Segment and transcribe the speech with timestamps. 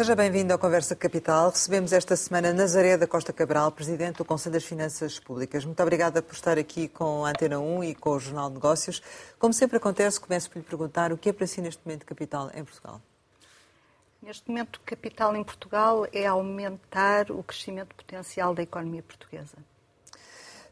[0.00, 1.50] Seja bem-vindo à Conversa Capital.
[1.50, 5.62] Recebemos esta semana Nazaré da Costa Cabral, Presidente do Conselho das Finanças Públicas.
[5.62, 9.02] Muito obrigada por estar aqui com a Antena 1 e com o Jornal de Negócios.
[9.38, 12.50] Como sempre acontece, começo por lhe perguntar o que é para si neste momento capital
[12.54, 12.98] em Portugal?
[14.22, 19.58] Neste momento, capital em Portugal é aumentar o crescimento potencial da economia portuguesa.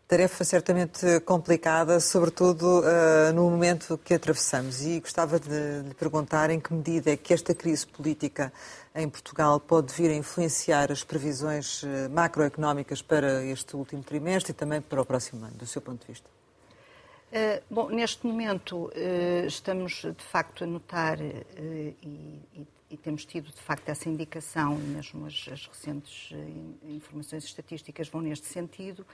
[0.08, 4.80] Tarefa certamente complicada, sobretudo uh, no momento que atravessamos.
[4.80, 8.50] E gostava de lhe perguntar em que medida é que esta crise política
[8.98, 14.54] em Portugal pode vir a influenciar as previsões uh, macroeconómicas para este último trimestre e
[14.54, 16.28] também para o próximo ano, do seu ponto de vista.
[17.30, 18.90] Uh, bom, neste momento
[19.46, 25.26] estamos de facto a notar e, e, e, temos tido de facto essa indicação, mesmo
[25.26, 26.34] as, as recentes
[26.88, 29.06] informações estatísticas vão neste sentido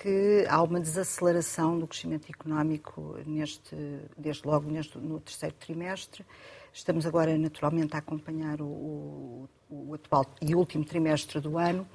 [0.00, 3.76] que há uma desaceleração do crescimento económico neste,
[4.16, 6.24] desde logo neste, no terceiro trimestre.
[6.72, 11.86] Estamos agora, naturalmente, a acompanhar o, o, o atual e último trimestre do ano.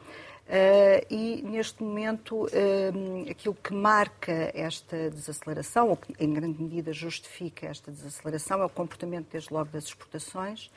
[0.47, 6.93] Uh, e, neste momento, uh, aquilo que marca esta desaceleração, ou que em grande medida
[6.93, 10.67] justifica esta desaceleração, é o comportamento, desde logo, das exportações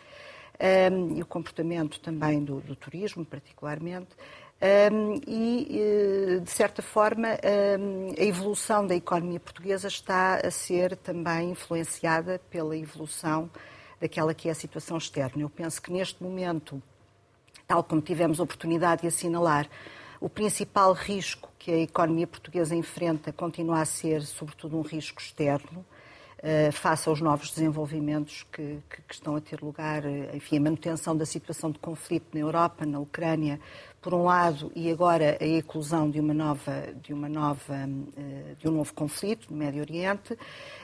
[0.55, 4.09] uh, e o comportamento também do, do turismo, particularmente.
[4.61, 7.29] Um, e, eh, de certa forma,
[7.79, 13.49] um, a evolução da economia portuguesa está a ser também influenciada pela evolução
[14.01, 15.43] daquela que é a situação externa.
[15.43, 16.83] Eu penso que neste momento,
[17.67, 19.69] tal como tivemos oportunidade de assinalar,
[20.21, 25.85] o principal risco que a economia portuguesa enfrenta continua a ser, sobretudo, um risco externo.
[26.39, 30.61] Uh, face aos novos desenvolvimentos que, que, que, estão a ter lugar, eh, enfim, a
[30.61, 33.59] manutenção da situação de conflito na Europa, na Ucrânia,
[34.01, 37.75] por um lado, e agora a eclosão de uma nova, de uma nova,
[38.17, 40.39] eh, de um novo conflito no Médio Oriente,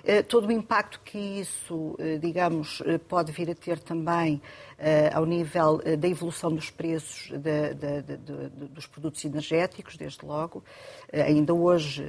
[0.05, 4.41] eh, todo o impacto que isso, eh, digamos, pode vir a ter também
[5.15, 8.17] ao nível da evolução dos preços de, de, de,
[8.69, 10.65] dos produtos energéticos, desde logo.
[11.13, 12.05] Ainda hoje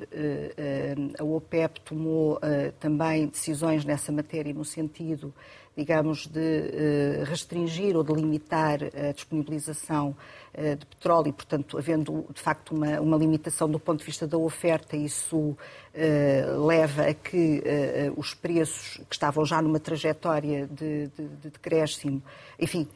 [1.18, 2.40] a OPEP tomou
[2.80, 5.32] também decisões nessa matéria no sentido
[5.78, 10.16] digamos, de restringir ou de limitar a disponibilização
[10.56, 14.38] de petróleo e, portanto, havendo de facto uma, uma limitação do ponto de vista da
[14.38, 21.08] oferta, isso uh, leva a que uh, os preços que estavam já numa trajetória de,
[21.08, 22.24] de, de decréscimo,
[22.60, 22.88] enfim,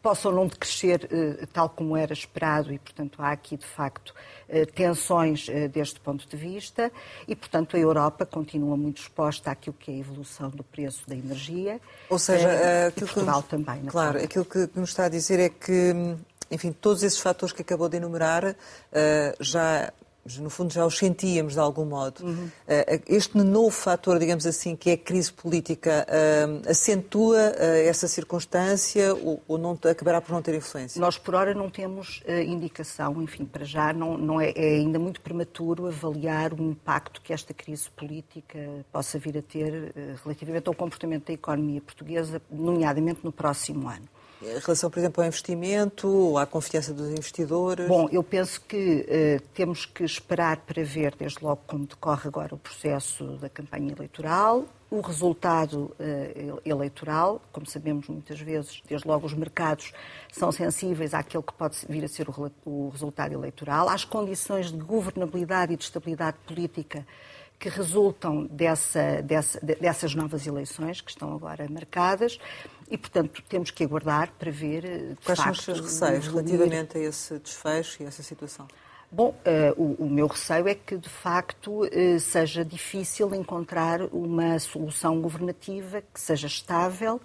[0.00, 1.08] possam não decrescer
[1.52, 4.14] tal como era esperado e, portanto, há aqui de facto
[4.74, 6.92] tensões deste ponto de vista
[7.26, 11.16] e, portanto, a Europa continua muito exposta àquilo que é a evolução do preço da
[11.16, 11.80] energia.
[12.08, 12.48] Ou seja,
[12.88, 13.84] aquilo Portugal que, também.
[13.86, 16.16] Claro, aquilo que nos está a dizer é que hum,
[16.50, 18.54] enfim, todos esses fatores que acabou de enumerar uh,
[19.40, 19.92] já
[20.40, 22.22] no fundo já os sentíamos de algum modo.
[22.22, 22.50] Uhum.
[22.66, 27.40] Eh, este novo fator, digamos assim, que é a crise política, uh, acentua
[27.86, 31.00] essa circunstância ou, não acabará por não ter influência?
[31.00, 35.22] Nós, por hora, não temos indicação, enfim, para já não, não é, é, ainda muito
[35.22, 38.58] prematuro avaliar o impacto que esta crise política
[38.92, 44.06] possa vir a ter relativamente ao comportamento da economia portuguesa, nomeadamente no próximo ano.
[44.40, 47.88] Em relação, por exemplo, ao investimento, à confiança dos investidores?
[47.88, 52.54] Bom, eu penso que uh, temos que esperar para ver, desde logo, como decorre agora
[52.54, 57.42] o processo da campanha eleitoral, o resultado uh, eleitoral.
[57.50, 59.92] Como sabemos, muitas vezes, desde logo, os mercados
[60.32, 64.78] são sensíveis àquilo que pode vir a ser o, o resultado eleitoral, às condições de
[64.78, 67.04] governabilidade e de estabilidade política
[67.58, 72.38] que resultam dessa, dessa, dessas novas eleições que estão agora marcadas
[72.90, 74.84] e, portanto, temos que aguardar para ver.
[74.84, 78.66] Eh, Quais facto, são os seus receios relativamente a esse desfecho e a essa situação?
[79.10, 84.58] Bom, uh, o, o, meu receio é que, de facto, uh, seja difícil encontrar uma
[84.58, 87.18] solução governativa que seja estável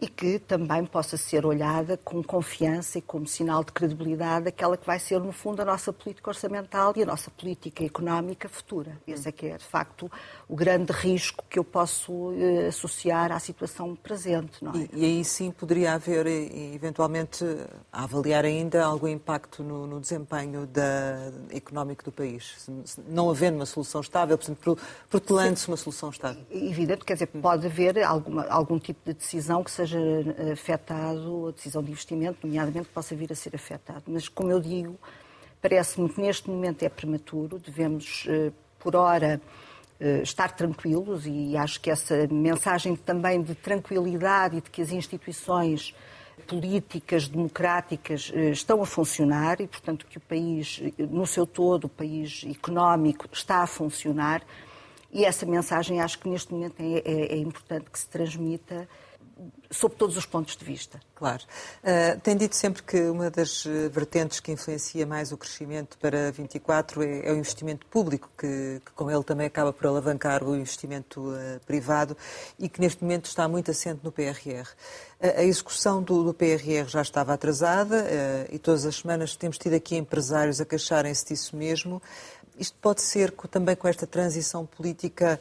[0.00, 4.86] e que também possa ser olhada com confiança e como sinal de credibilidade aquela que
[4.86, 8.96] vai ser, no fundo, a nossa política orçamental e a nossa política económica futura.
[9.06, 10.10] Esse é que é, de facto,
[10.48, 14.64] o grande risco que eu posso eh, associar à situação presente.
[14.64, 14.88] Não é?
[14.92, 17.44] e, e, aí sim poderia haver, eventualmente,
[17.92, 22.68] a avaliar ainda algum impacto no, no desempenho da, económico do país,
[23.08, 24.78] não havendo uma solução estável, portanto,
[25.10, 26.44] protelando-se uma solução estável.
[26.50, 31.50] Evidente, quer dizer, pode haver alguma, algum tipo de decisão que seja seja afetado a
[31.50, 34.04] decisão de investimento, nomeadamente possa vir a ser afetado.
[34.06, 34.98] Mas, como eu digo,
[35.60, 39.40] parece-me que neste momento é prematuro, devemos, eh, por hora,
[39.98, 44.90] eh, estar tranquilos e acho que essa mensagem também de tranquilidade e de que as
[44.90, 45.94] instituições
[46.46, 51.88] políticas democráticas eh, estão a funcionar e, portanto, que o país, no seu todo, o
[51.88, 54.42] país económico, está a funcionar.
[55.10, 58.86] E essa mensagem acho que neste momento é, é, é importante que se transmita
[59.70, 61.00] sob todos os pontos de vista.
[61.14, 61.42] Claro.
[61.82, 67.02] Uh, tem dito sempre que uma das vertentes que influencia mais o crescimento para 24
[67.02, 71.20] é, é o investimento público, que, que, com ele também acaba por alavancar o investimento
[71.20, 72.16] uh, privado
[72.56, 74.68] e que neste momento está muito assente no PRR.
[75.20, 78.06] A execução do, do, PRR já estava atrasada
[78.52, 82.00] e todas as semanas temos tido aqui empresários a queixarem-se disso mesmo.
[82.56, 85.40] Isto pode ser também com esta transição política,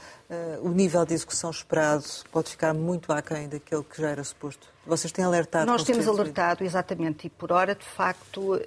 [0.63, 4.68] o nível de execução esperado pode ficar muito aquém daquele que já era suposto?
[4.86, 5.66] Vocês têm alertado?
[5.66, 8.60] Nós temos alertado, exatamente, e por hora, de facto, uh,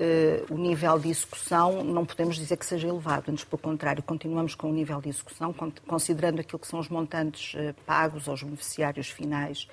[0.48, 4.70] o nível de execução não podemos dizer que seja elevado, antes pelo contrário, continuamos com
[4.70, 5.54] o nível de execução,
[5.86, 9.68] considerando aquilo que são os montantes uh, pagos aos beneficiários finais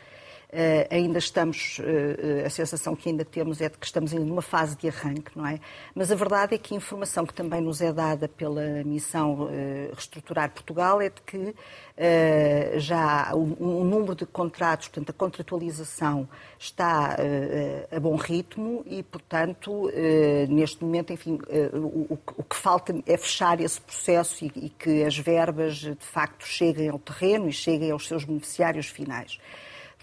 [0.48, 4.42] Uh, ainda estamos, uh, a sensação que ainda temos é de que estamos ainda numa
[4.42, 5.60] fase de arranque, não é?
[5.94, 9.50] Mas a verdade é que a informação que também nos é dada pela missão uh,
[9.94, 11.54] Reestruturar Portugal é de que
[12.78, 16.30] já o, o, número de contratos, portanto, a contratualização
[16.60, 17.18] está
[17.92, 19.92] a bom ritmo e, portanto,
[20.48, 21.40] neste momento, enfim,
[21.74, 26.46] o, o, que falta é fechar esse processo e, e que as verbas, de facto,
[26.46, 29.40] cheguem ao terreno e cheguem aos seus beneficiários finais.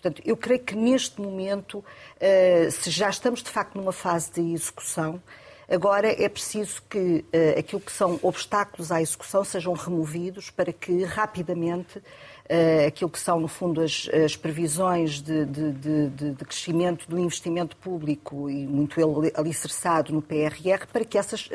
[0.04, 1.82] Portanto, eu creio que neste momento,
[2.20, 5.18] eh, se já estamos de facto numa fase de execução,
[5.66, 11.04] Agora é preciso que uh, aquilo que são obstáculos à execução sejam removidos para que
[11.04, 17.08] rapidamente uh, aquilo que são, no fundo, as, as previsões de, de, de, de, crescimento
[17.08, 19.00] do investimento público e muito
[19.34, 21.48] alicerçado no PRR, para que essas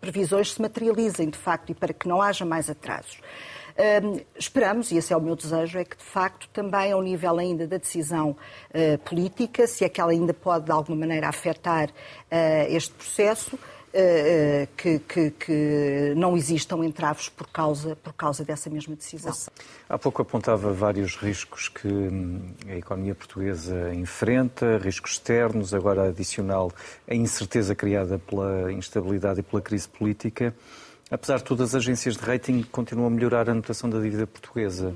[0.00, 3.20] previsões se materializem de facto e para que não haja mais atrasos
[4.38, 7.66] esperamos, e esse é o meu desejo, é que de facto também ao nível ainda
[7.66, 11.92] da decisão uh, política, se é que ela ainda pode de alguma maneira afetar uh,
[12.68, 13.58] este processo,
[13.96, 19.32] Uh, que, que, que, não existam entraves por causa, por causa dessa mesma decisão.
[19.88, 26.70] Há pouco apontava vários riscos que hum, a economia portuguesa enfrenta, riscos externos, agora adicional
[27.08, 30.54] a incerteza criada pela instabilidade e pela crise política.
[31.10, 34.94] Apesar de tudo, as agências de rating continuam a melhorar a notação da dívida portuguesa.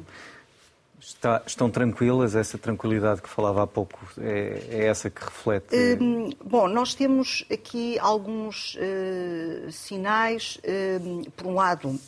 [1.01, 2.35] Está, estão tranquilas?
[2.35, 5.75] Essa tranquilidade que falava há pouco é, é essa que reflete?
[6.01, 10.59] Hum, bom, nós temos aqui alguns uh, sinais.
[10.59, 11.99] Uh, por um lado,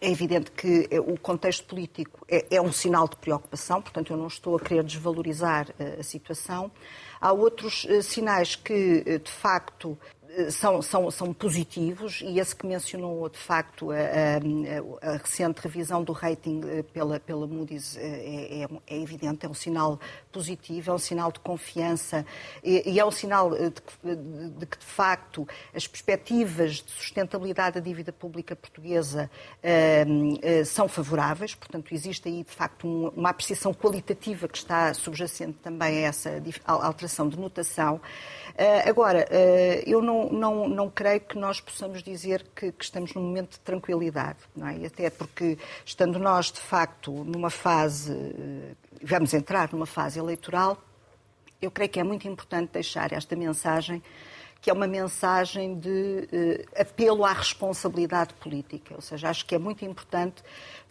[0.00, 4.26] é evidente que o contexto político é, é, um sinal de preocupação, portanto, eu não
[4.26, 6.70] estou a querer desvalorizar uh, a situação.
[7.20, 9.96] Há outros sinais que, de facto,
[10.50, 16.04] são, são, são positivos e esse que mencionou, de facto, a, a, a recente revisão
[16.04, 19.98] do rating eh, pela, pela Moody's eh, é, é, é, evidente, é um sinal
[20.30, 22.24] positivo, é um sinal de confiança
[22.62, 23.70] e, e é um sinal eh,
[24.04, 29.30] de, de, que, de facto, as perspectivas de sustentabilidade da dívida pública portuguesa
[29.62, 35.58] uh, são favoráveis, portanto, existe aí, de facto, um, uma apreciação qualitativa que está subjacente
[35.62, 38.00] também a essa alteração de notação.
[38.50, 39.26] Uh, agora,
[39.86, 43.60] eu não não, não, creio que nós possamos dizer que, que, estamos num momento de
[43.60, 44.86] tranquilidade, não é?
[44.86, 50.78] Até porque, estando nós, de facto, numa fase, eh, vamos entrar numa fase eleitoral,
[51.60, 54.02] eu creio que é muito importante deixar esta mensagem
[54.60, 58.94] que é uma mensagem de apelo à responsabilidade política.
[58.94, 60.42] Ou seja, acho que é muito importante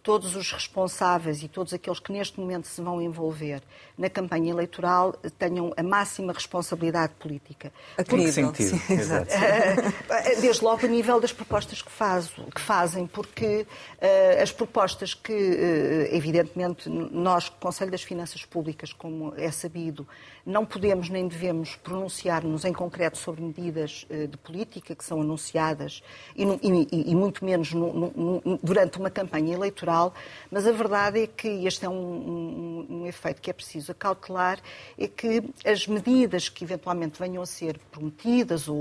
[0.02, 3.62] todos os responsáveis e todos aqueles que neste momento se vão envolver
[3.96, 7.72] na campanha eleitoral tenham a máxima responsabilidade política.
[7.98, 8.78] A que sentido?
[8.78, 9.30] Sim, exato.
[10.10, 15.14] Eh, desde logo a nível das propostas que, faz, que fazem, porque uh, as propostas
[15.14, 20.06] que, uh, evidentemente, nós, Conselho das Finanças Públicas, como é sabido,
[20.44, 26.02] não podemos nem devemos pronunciar-nos em concreto sobre medidas uh, de política que são anunciadas
[26.34, 29.89] e, e, e muito menos no, no, durante uma campanha eleitoral
[30.50, 34.58] mas a verdade é que este é um, um, um efeito que é preciso acautelar,
[34.98, 38.76] é que as medidas que eventualmente venham a ser prometidas ou,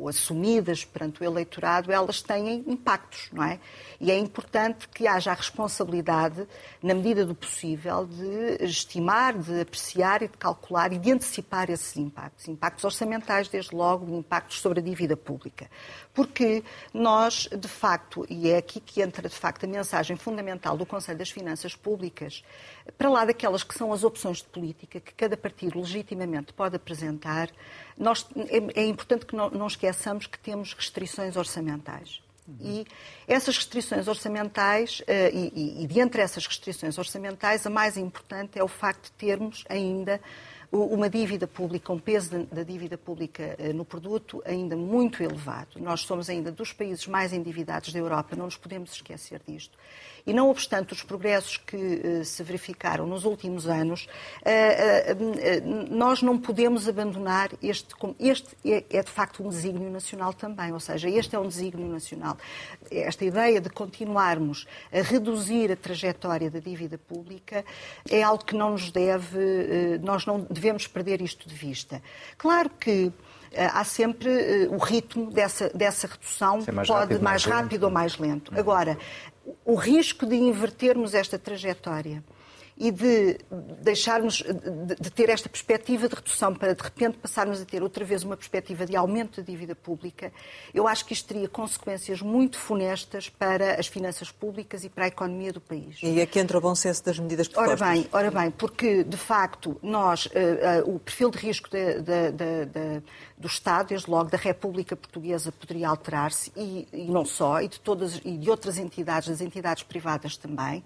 [0.00, 3.60] ou assumidas perante o eleitorado, elas têm impactos, não é?
[4.00, 6.46] E é importante que haja a responsabilidade,
[6.82, 11.96] na medida do possível, de estimar, de apreciar e de calcular e de antecipar esses
[11.96, 12.48] impactos.
[12.48, 15.70] Impactos orçamentais, desde logo, impactos sobre a dívida pública.
[16.14, 16.62] Porque
[16.92, 20.86] nós, de facto, e é aqui que entra, de facto, a mensagem fundamental fundamental do
[20.86, 22.42] Conselho das Finanças Públicas,
[22.96, 27.50] para lá daquelas que são as opções de política que cada partido legitimamente pode apresentar,
[27.96, 32.22] nós, é, é importante que não, não esqueçamos que temos restrições orçamentais.
[32.62, 32.86] E
[33.26, 38.64] essas restrições orçamentais, eh, e, e, e dentre essas restrições orçamentais, a mais importante é
[38.64, 40.18] o facto de termos ainda
[40.70, 45.80] uma dívida pública, um peso da dívida pública eh, no produto ainda muito elevado.
[45.80, 49.78] Nós somos ainda dos países mais endividados da Europa, não nos podemos esquecer disto.
[50.26, 54.06] E não obstante os progressos que uh, se verificaram nos últimos anos,
[54.42, 57.94] uh, uh, nós não podemos abandonar este.
[58.18, 61.88] Este é, é, de facto um desígnio nacional também, ou seja, este é um desígnio
[61.88, 62.36] nacional.
[62.90, 67.64] Esta ideia de continuarmos a reduzir a trajetória da dívida pública
[68.10, 72.02] é algo que não nos deve, nós não devemos perder isto de vista.
[72.36, 73.12] Claro que
[73.56, 78.18] há sempre o ritmo dessa, dessa redução, mais pode rápido, mais, mais rápido ou mais
[78.18, 78.52] lento.
[78.58, 78.98] Agora,
[79.64, 82.22] o risco de invertermos esta trajetória
[82.78, 83.38] e de
[83.82, 84.44] deixarmos
[85.00, 88.36] de ter esta perspectiva de redução para de repente passarmos a ter outra vez uma
[88.36, 90.32] perspectiva de aumento da dívida pública,
[90.72, 95.08] eu acho que isto teria consequências muito funestas para as finanças públicas e para a
[95.08, 95.98] economia do país.
[96.02, 97.80] E aqui entra o bom senso das medidas propostas.
[97.80, 102.00] Ora bem, ora bem porque de facto nós uh, uh, o perfil de risco de,
[102.00, 103.02] de, de,
[103.36, 107.80] do Estado, desde logo da República Portuguesa, poderia alterar-se e, e não só e de
[107.80, 110.84] todas e de outras entidades, das entidades privadas também.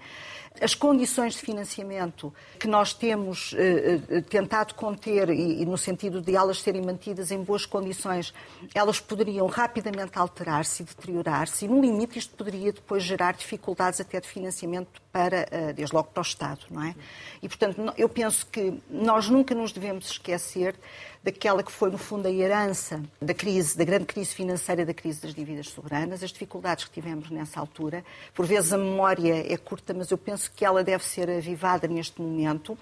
[0.61, 6.37] As condições de financiamento que nós temos eh, eh, tentado conter, e, no sentido de
[6.37, 8.33] elas serem mantidas em boas condições,
[8.75, 14.21] elas poderiam rapidamente alterar-se e deteriorar-se, e no limite isto poderia depois gerar dificuldades até
[14.21, 16.95] de financiamento para, eh, desde logo para o Estado, não é?
[17.43, 20.75] E, portanto, eu penso que nós nunca nos devemos esquecer
[21.23, 25.23] daquela que foi, no fundo, a herança da crise, da grande crise financeira, da crise
[25.23, 28.05] das dívidas soberanas, as dificuldades que tivemos nessa altura.
[28.35, 32.21] Por vezes a memória é curta, mas eu penso que ela deve ser avivada neste
[32.21, 32.77] momento.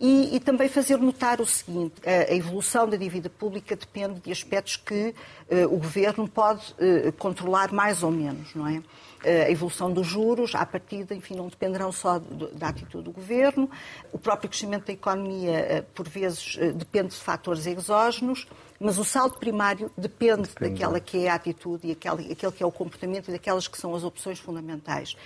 [0.00, 4.30] E, e, também fazer notar o seguinte: a, a, evolução da dívida pública depende de
[4.30, 5.12] aspectos que
[5.50, 8.80] uh, o governo pode uh, controlar mais ou menos, não é?
[9.24, 13.68] A evolução dos juros, à partida, enfim, não dependerão só da atitude do governo.
[14.12, 18.46] O próprio crescimento da economia, eh, por vezes, eh, depende de fatores exógenos,
[18.78, 20.70] mas o saldo primário depende, depende.
[20.70, 23.78] daquela que é a atitude e aquele, aquele que é o comportamento e daquelas que
[23.78, 25.16] são as opções fundamentais.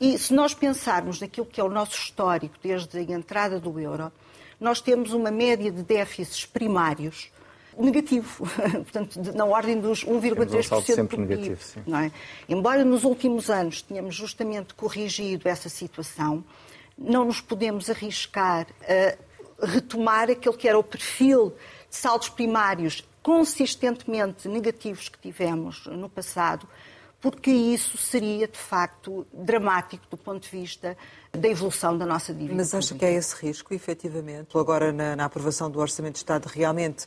[0.00, 4.12] E se nós pensarmos naquilo que é o nosso histórico desde a entrada do euro,
[4.60, 7.30] nós temos uma média de déficits primários
[7.78, 8.46] negativo,
[8.84, 11.22] portanto, na ordem dos 1,3% do PIB.
[11.22, 12.12] Negativo, não é?
[12.48, 16.44] Embora nos últimos anos tenhamos justamente corrigido essa situação,
[16.96, 21.54] não nos podemos arriscar a retomar aquele que era o perfil
[21.88, 26.66] de saldos primários consistentemente negativos que tivemos no passado,
[27.20, 30.96] porque isso seria, de facto, dramático do ponto de vista
[31.30, 32.56] da evolução da nossa dívida.
[32.56, 34.58] Mas acha que é esse risco, efetivamente?
[34.58, 37.06] Agora, na, na aprovação do Orçamento de Estado, realmente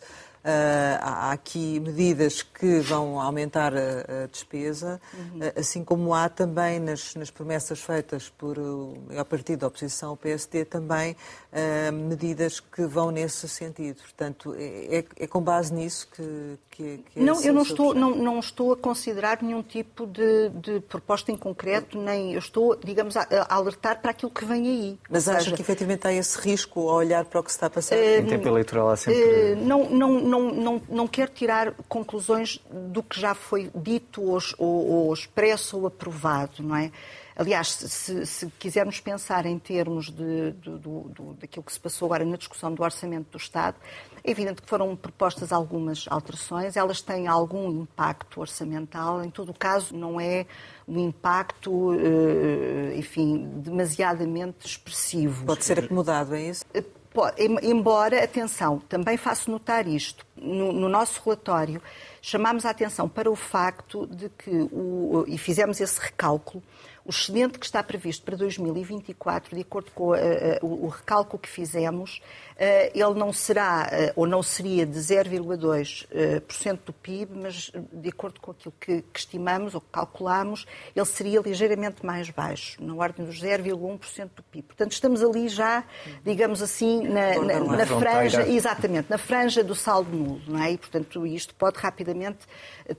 [1.01, 5.39] há aqui medidas que vão aumentar a, a despesa, uhum.
[5.39, 8.97] uh, assim como há também nas, nas promessas feitas por o
[9.27, 11.13] partido da oposição, o PSD, também
[11.51, 14.01] uh, medidas que vão nesse sentido.
[14.01, 17.93] Portanto, é, é, é com base nisso que, que, que é Não, eu não estou,
[17.93, 22.75] não, não, estou a considerar nenhum tipo de, de, proposta em concreto, nem eu estou,
[22.75, 24.99] digamos, a, a, alertar para aquilo que vem aí.
[25.09, 27.69] Mas acha que efetivamente há esse risco ao olhar para o que se está a
[27.69, 27.95] passar?
[27.95, 29.55] em tempo eleitoral há sempre...
[29.55, 34.87] não, não não, não, não quero tirar conclusões do que já foi dito ou, ou,
[34.87, 36.91] ou expresso ou aprovado, não é?
[37.37, 42.23] Aliás, se, se, quisermos pensar em termos de, de, de, daquilo que se passou agora
[42.23, 43.75] na discussão do Orçamento do Estado,
[44.23, 49.53] é evidente que foram propostas algumas alterações, elas têm algum impacto orçamental, em todo o
[49.53, 50.45] caso não é
[50.87, 55.45] um impacto, eh, enfim, demasiadamente expressivo.
[55.45, 56.63] Pode ser acomodado, é isso?
[57.63, 61.81] Embora, atenção, também faço notar isto, no, no nosso relatório
[62.21, 66.63] chamámos a atenção para o facto de que, o, e fizemos esse recálculo,
[67.05, 70.15] o excedente que está previsto para 2024, de acordo com uh,
[70.63, 72.19] uh, o recálculo que fizemos,
[72.55, 78.49] uh, ele não será, ou não seria de 0,2% do PIB, mas de acordo com
[78.49, 83.39] aquilo que, que, estimamos ou que calculamos, ele seria ligeiramente mais baixo, na ordem dos
[83.39, 84.63] 0,1% do PIB.
[84.63, 85.83] Portanto, estamos ali já,
[86.23, 90.71] digamos assim, na, na, na franja, exatamente, na franja do saldo nulo, não é?
[90.71, 92.39] E, portanto, isto pode rapidamente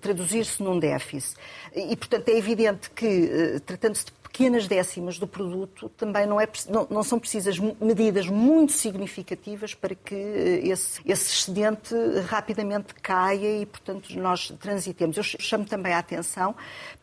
[0.01, 1.37] traduzir-se num déficit.
[1.75, 3.96] E, portanto, é evidente que, tratando
[4.37, 9.95] pequenas décimas do produto, também não, é, não, não, são precisas medidas muito significativas para
[9.95, 11.95] que eh, esse, esse excedente
[12.29, 15.17] rapidamente caia e, portanto, nós transitemos.
[15.17, 16.55] Eu chamo também a atenção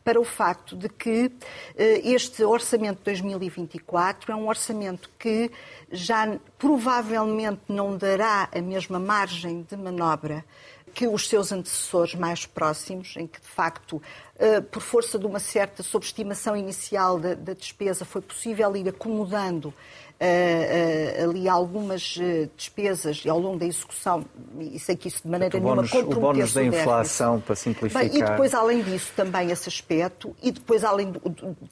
[0.04, 1.32] para o facto de que
[1.76, 5.50] eh, este orçamento de 2024 é um orçamento que
[5.92, 10.46] já provavelmente não dará a mesma margem de manobra
[10.94, 14.02] que os seus antecessores mais próximos, em que de facto,
[14.38, 19.70] eh, por força de uma certa sobreestimação inicial da, da despesa, foi possível ir acomodando
[19.70, 19.74] uh,
[20.22, 24.26] uh, ali algumas uh, despesas ao longo da execução,
[24.60, 28.10] e sei que isso de maneira nenhuma comprometesse o bónus da inflação, para simplificar.
[28.10, 31.20] Bem, e depois, além disso, também esse aspecto, e depois, além do,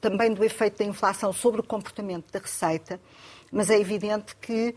[0.00, 3.00] também do efeito da inflação sobre o comportamento da receita,
[3.52, 4.74] mas é evidente que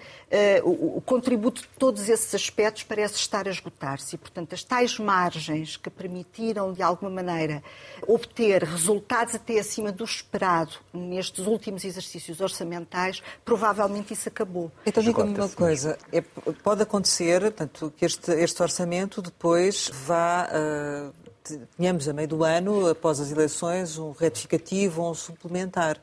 [0.61, 4.15] uh, o, o, contributo de todos esses aspectos parece estar a esgotar-se.
[4.15, 7.63] E, portanto, as tais margens que permitiram, de alguma maneira,
[8.05, 14.69] obter resultados até acima do esperado nestes últimos exercícios orçamentais, provavelmente isso acabou.
[14.85, 20.49] Então, diga-me uma coisa: é, pode acontecer portanto, que este, este orçamento depois vá.
[20.51, 21.25] Uh
[21.77, 26.01] tenhamos a meio do ano, após as eleições, um retificativo ou um suplementar.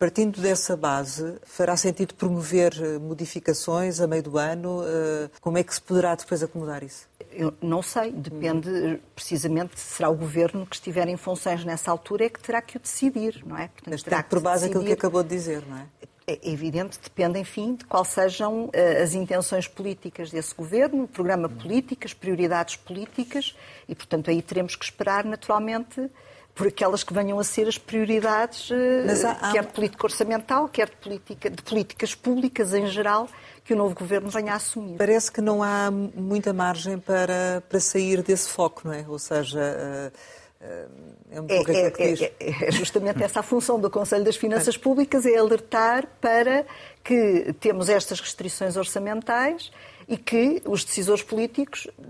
[0.00, 4.82] Partindo dessa base, fará sentido promover eh, modificações a meio do ano?
[4.82, 7.06] Eh, como é que se poderá depois acomodar isso?
[7.30, 12.28] Eu não sei, depende precisamente será o governo que estiver em funções nessa altura é
[12.30, 13.68] que terá que o decidir, não é?
[13.68, 14.78] Portanto, Mas terá por base decidir...
[14.78, 15.86] aquilo que acabou de dizer, não é?
[16.26, 21.46] É evidente, depende, enfim, de quais sejam eh, as intenções políticas desse governo, o programa
[21.46, 23.54] político, as prioridades políticas,
[23.86, 26.10] e, portanto, aí teremos que esperar, naturalmente,
[26.54, 29.52] por aquelas que venham a ser as prioridades, eh, há, há...
[29.52, 33.28] quer de política orçamental, quer de, política, de políticas públicas em geral,
[33.64, 34.96] que o novo governo venha a assumir.
[34.96, 39.04] Parece que não há muita margem para, para sair desse foco, não é?
[39.08, 40.12] Ou seja, eh,
[40.60, 40.86] eh,
[41.30, 44.76] é um pouco é, é, é, é, justamente essa a função do Conselho das Finanças
[44.76, 46.66] Públicas, é alertar para
[47.02, 49.70] que temos estas restrições orçamentais
[50.06, 52.02] e que os decisores políticos é,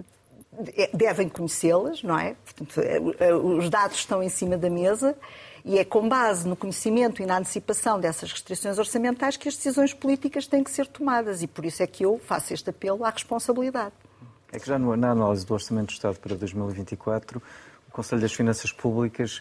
[0.93, 2.35] devem conhecê-las, não é?
[2.45, 5.17] Portanto, é, é, os dados estão em cima da mesa
[5.65, 9.93] e é com base no conhecimento e na antecipação dessas restrições orçamentais que as decisões
[9.93, 13.11] políticas têm que ser tomadas e por isso é que eu faço este apelo à
[13.11, 13.95] responsabilidade.
[14.53, 17.41] É que já na análise do Orçamento do Estado para 2024,
[17.89, 19.41] o Conselho das Finanças Públicas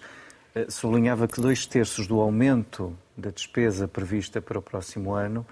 [0.53, 5.45] eh, sublinhava que dois terços do aumento da despesa prevista para o próximo ano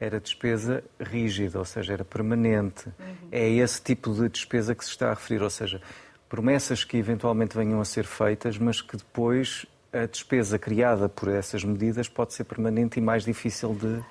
[0.00, 2.86] era despesa rígida, ou seja, era permanente.
[2.98, 3.28] Uhum.
[3.30, 5.80] É esse tipo de despesa que se está a referir, ou seja,
[6.28, 11.62] promessas que eventualmente venham a ser feitas, mas que depois a despesa criada por essas
[11.62, 14.02] medidas pode ser permanente e mais difícil de.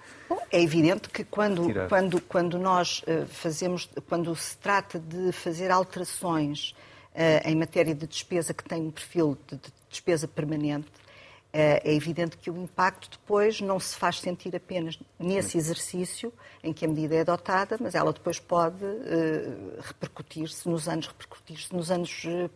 [0.50, 6.74] É evidente que quando, quando, quando nós eh, fazemos, quando se trata de fazer alterações
[7.14, 10.88] uh, em matéria de despesa que tem um perfil de despesa permanente,
[11.54, 16.74] é, é evidente que o impacto depois não se faz sentir apenas nesse exercício em
[16.74, 21.92] que a medida é adotada, mas ela depois pode uh, repercutir-se nos anos, repercutir-se nos
[21.92, 22.50] anos uh,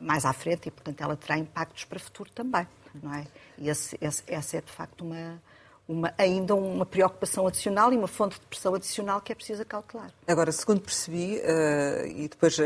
[0.00, 2.66] mais à frente e, portanto, ela terá impactos para o futuro também,
[3.02, 3.26] não é?
[3.58, 5.42] E esse, esse, essa é, de facto, uma,
[5.88, 10.12] uma, ainda uma preocupação adicional e uma fonte de pressão adicional que é preciso cautelar.
[10.26, 12.62] Agora, segundo percebi, uh, e depois, uh,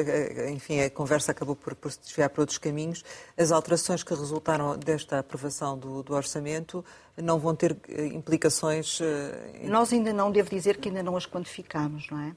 [0.51, 3.05] enfim, a conversa acabou por, por se desviar para outros caminhos,
[3.39, 6.85] as alterações que resultaram desta aprovação do, do orçamento
[7.17, 7.77] não vão ter
[8.13, 8.99] implicações.
[8.99, 9.05] Uh,
[9.63, 12.35] Nós ainda não, devo dizer que ainda não as quantificamos, não é?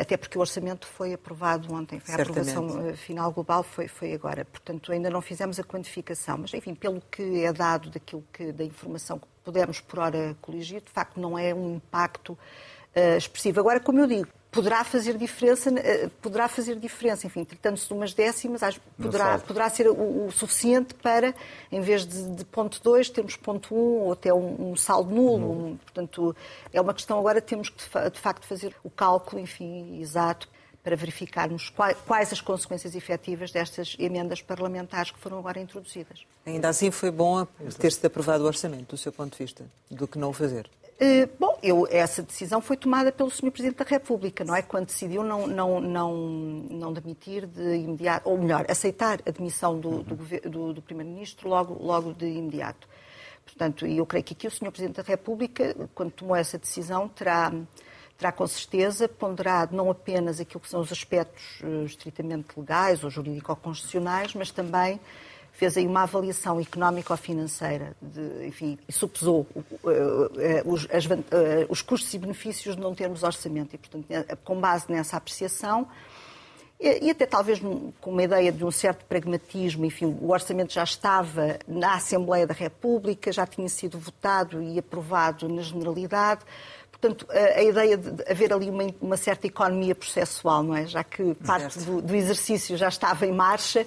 [0.00, 4.44] Até porque o orçamento foi aprovado ontem, foi a aprovação final global foi, foi agora.
[4.44, 8.64] Portanto, ainda não fizemos a quantificação, mas enfim, pelo que é dado daquilo que, da
[8.64, 13.60] informação que pudermos por hora coligir, de facto não é um impacto uh, expressivo.
[13.60, 18.14] Agora, como eu digo, poderá fazer diferença, uh, poderá fazer diferença, enfim, tratando-se de umas
[18.14, 21.34] décimas, poderá, poderá ser o, o, suficiente para,
[21.70, 25.14] em vez de, de ponto 2, termos ponto 1 um, ou até um, um saldo
[25.14, 25.52] nulo.
[25.52, 26.34] Um, portanto,
[26.72, 30.48] é uma questão agora, temos que de facto fazer o cálculo, enfim, exato
[30.82, 31.70] para verificarmos
[32.06, 36.24] quais as consequências efetivas destas emendas parlamentares que foram agora introduzidas.
[36.46, 37.46] Ainda assim foi bom
[37.78, 40.70] ter sido aprovado o orçamento, do seu ponto de vista, do que não o fazer?
[41.00, 43.52] Uh, bom, eu, essa decisão foi tomada pelo Sr.
[43.52, 44.62] Presidente da República, não é?
[44.62, 50.02] Quando decidiu não, não, não, não demitir de imediato, ou melhor, aceitar a demissão do,
[50.02, 50.16] do,
[50.50, 52.88] do, do Primeiro-Ministro logo, logo de imediato.
[53.44, 54.72] Portanto, eu creio que aqui o Sr.
[54.72, 57.52] Presidente da República, quando tomou essa decisão, terá
[58.18, 63.10] terá com certeza ponderado não apenas aquilo que são os aspectos uh, estritamente legais ou
[63.10, 64.98] jurídico-constitucionais, mas também
[65.58, 67.96] fez aí uma avaliação económico-financeira,
[68.46, 71.04] enfim, e supesou uh, uh, os, as,
[71.68, 73.74] os, custos e benefícios de não termos orçamento.
[73.74, 74.06] E, portanto,
[74.44, 75.88] com base nessa apreciação,
[76.78, 77.58] e, e até talvez
[78.00, 82.54] com uma ideia de um certo pragmatismo, enfim, o orçamento já estava na Assembleia da
[82.54, 86.42] República, já tinha sido votado e aprovado na generalidade,
[87.00, 90.84] Portanto, a, a, ideia de haver ali uma, uma, certa economia processual, não é?
[90.84, 93.86] Já que parte do, do, exercício já estava em marcha,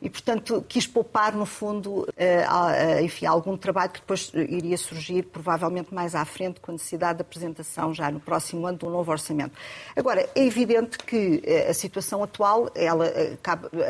[0.00, 5.92] e, portanto, quis poupar, no fundo, uh, enfim, algum trabalho que depois iria surgir, provavelmente
[5.92, 9.58] mais à frente, com a necessidade de apresentação já no próximo ano do novo orçamento.
[9.96, 13.06] Agora, é evidente que a situação atual, ela,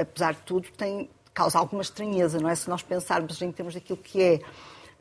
[0.01, 2.55] apesar de tudo, tem, causa alguma estranheza, não é?
[2.55, 4.23] Se nós pensarmos em termos daquilo que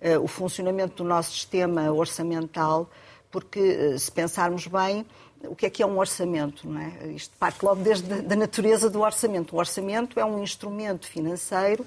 [0.01, 2.89] é o funcionamento do nosso sistema orçamental,
[3.31, 5.05] porque se pensarmos bem,
[5.43, 7.07] o que é que é um orçamento, não é?
[7.07, 9.55] Isto parte logo desde a natureza do orçamento.
[9.55, 11.85] O orçamento é um instrumento financeiro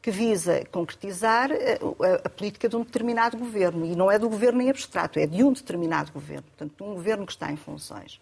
[0.00, 3.84] que visa concretizar a, a, política de um determinado governo.
[3.84, 6.44] E não é do governo em abstrato, é de um determinado governo.
[6.44, 8.20] Portanto, de um governo que está em funções.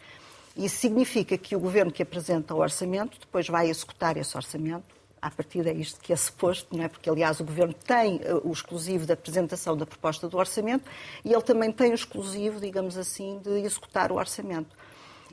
[0.57, 5.31] Isso significa que o governo que apresenta o orçamento depois vai executar esse orçamento à
[5.31, 6.89] partida é isto que é suposto, não é?
[6.89, 10.85] porque, aliás, o Governo tem eh, o exclusivo da apresentação da proposta do orçamento
[11.25, 14.77] e ele também tem o exclusivo, digamos assim, de executar o orçamento.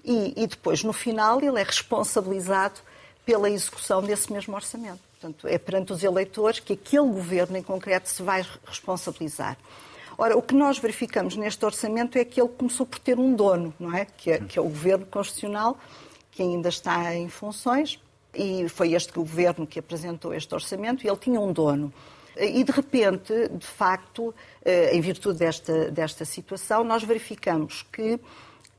[0.02, 2.80] E, e depois, no final, ele é responsabilizado
[3.26, 5.02] pela execução desse mesmo orçamento.
[5.20, 9.58] Portanto, é perante os eleitores que aquele governo em concreto se vai responsabilizar.
[10.18, 13.74] Ora, o que nós verificamos neste orçamento é que ele começou por ter um dono,
[13.78, 14.06] não é?
[14.06, 15.78] Que é, que é o governo constitucional,
[16.32, 18.00] que ainda está em funções,
[18.34, 21.94] e foi este governo que apresentou este orçamento e ele tinha um dono.
[22.38, 28.20] E, de repente, de facto, eh, em virtude desta, desta situação, nós verificamos que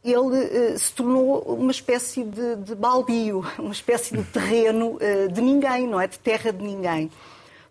[0.03, 5.41] ele eh, se tornou uma espécie de, de baldio, uma espécie de terreno eh, de
[5.41, 6.07] ninguém, não é?
[6.07, 7.11] De terra de ninguém.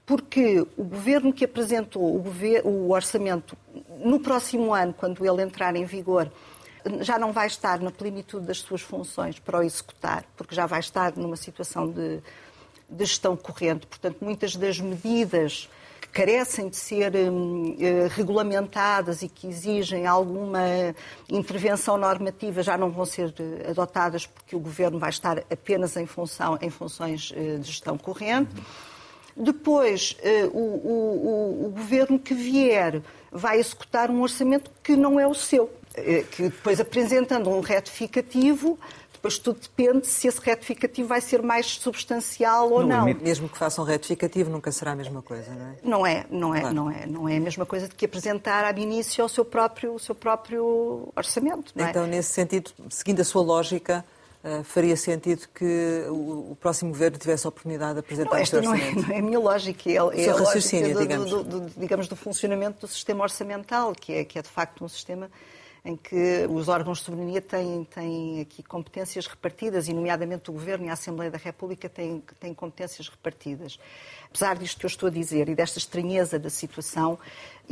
[0.06, 3.58] Porque o governo que apresentou o, governo, o orçamento
[3.98, 6.32] no próximo ano, quando ele entrar em vigor,
[7.02, 10.80] já não vai estar na plenitude das suas funções para o executar, porque já vai
[10.80, 12.22] estar numa situação de,
[12.90, 13.88] de gestão corrente.
[13.88, 15.70] Portanto, muitas das medidas
[16.02, 20.62] que carecem de ser hum, eh, regulamentadas e que exigem alguma
[21.30, 26.06] intervenção normativa já não vão ser eh, adotadas porque o governo vai estar apenas em
[26.06, 28.52] função em funções eh, de gestão corrente.
[29.38, 30.18] Depois,
[30.52, 35.70] o, o, o, governo que vier vai executar um orçamento que não é o seu
[36.32, 38.80] que depois apresentando um retificativo,
[39.22, 43.06] depois tudo depende se esse retificativo vai ser mais substancial ou no não.
[43.06, 43.24] Limite.
[43.24, 45.76] Mesmo que faça um retificativo, nunca será a mesma coisa, não é?
[45.84, 46.76] Não é, não é, claro.
[46.76, 49.94] não é, não é a mesma coisa do que apresentar ab início o seu próprio,
[49.94, 51.72] o seu próprio orçamento.
[51.78, 51.84] É?
[51.84, 54.04] Então, nesse sentido, seguindo a sua lógica,
[54.44, 58.60] Uh, faria sentido que o, o, próximo governo tivesse a oportunidade de apresentar não, esta
[58.60, 61.30] não é, não é a minha lógica, é, é a lógica do, digamos.
[61.30, 64.90] Do, do, digamos, do funcionamento do sistema orçamental, que é, que é de facto um
[64.90, 65.30] sistema
[65.84, 70.86] em que os órgãos de soberania têm, têm aqui competências repartidas, e nomeadamente o Governo
[70.86, 73.80] e a Assembleia da República têm, têm competências repartidas.
[74.30, 77.18] Apesar disto que eu estou a dizer e desta estranheza da situação,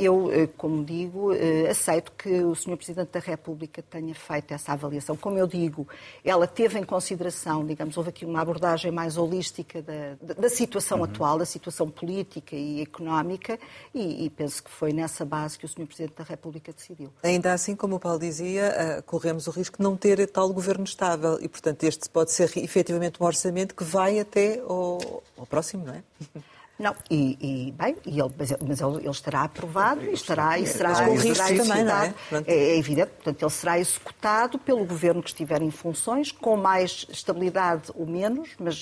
[0.04, 2.78] eu, eh, como digo, eh, aceito que o Sr.
[2.78, 5.16] Presidente da República tenha feito essa avaliação.
[5.16, 5.88] Como eu digo,
[6.24, 11.04] ela teve em consideração, digamos, houve aqui uma abordagem mais holística da, da situação uhum.
[11.06, 13.60] atual, da situação política e económica,
[13.94, 15.86] e, e, penso que foi nessa base que o Sr.
[15.86, 17.12] Presidente da República decidiu.
[17.24, 20.84] Ainda assim, como o Paulo dizia, eh, corremos o risco de não ter tal governo
[20.84, 25.86] estável e, portanto, este pode ser efetivamente um orçamento que vai até ao, ao próximo,
[25.86, 26.04] não é?
[26.80, 28.34] Não, e, e bem, e ele,
[28.66, 32.14] mas ele, ele, estará aprovado e estará, e será, com risco também, não é?
[32.32, 32.44] é?
[32.48, 37.92] É evidente, portanto, ele será executado pelo governo que estiver em funções, com mais estabilidade
[37.94, 38.82] ou menos, mas...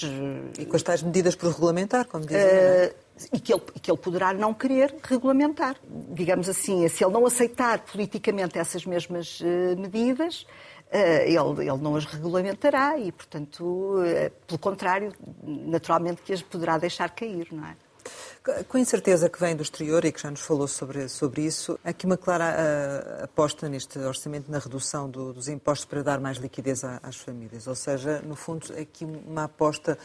[0.59, 2.93] E com as tais medidas por regulamentar, como dizem, uh,
[3.33, 5.75] e que, ele, que ele poderá não querer regulamentar.
[6.11, 10.45] Digamos assim, se ele não aceitar politicamente essas mesmas uh, medidas,
[11.25, 13.97] ele, ele não as regulamentará e, portanto,
[14.45, 15.11] pelo contrário,
[15.43, 17.75] naturalmente que as poderá deixar cair, não é?
[18.69, 21.77] Com a incerteza que vem do exterior e que já nos falou sobre, sobre isso,
[21.83, 26.37] aqui uma clara uh, aposta neste orçamento na redução do, dos impostos para dar mais
[26.37, 27.67] liquidez às famílias.
[27.67, 29.97] Ou seja, no fundo, aqui uma aposta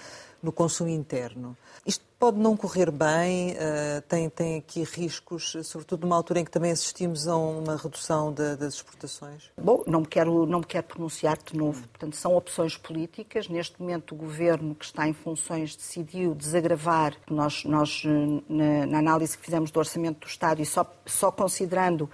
[0.42, 1.57] no consumo interno.
[1.87, 6.50] Isto pode não correr bem, uh, tem, tem aqui riscos, sobretudo numa altura em que
[6.50, 9.50] também assistimos a uma redução de, das exportações?
[9.61, 11.81] Bom, não me, quero, não me quero pronunciar de novo.
[11.88, 13.48] Portanto, são opções políticas.
[13.48, 17.16] Neste momento, o governo que está em funções decidiu desagravar.
[17.28, 18.05] Nós, nós
[18.48, 22.09] na, na análise que fizemos do orçamento do Estado e só, só considerando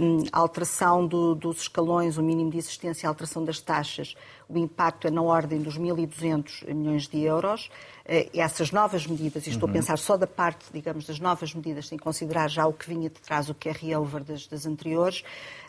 [0.00, 4.14] hum, a alteração do, dos escalões, o mínimo de existência, a alteração das taxas,
[4.54, 7.70] o impacto é na ordem dos 1.200 milhões de euros.
[8.06, 9.74] Eh, essas novas medidas, e estou uhum.
[9.74, 13.08] a pensar só da parte, digamos, das novas medidas, sem considerar já o que vinha
[13.08, 15.24] de trás, o carry-over das, das anteriores,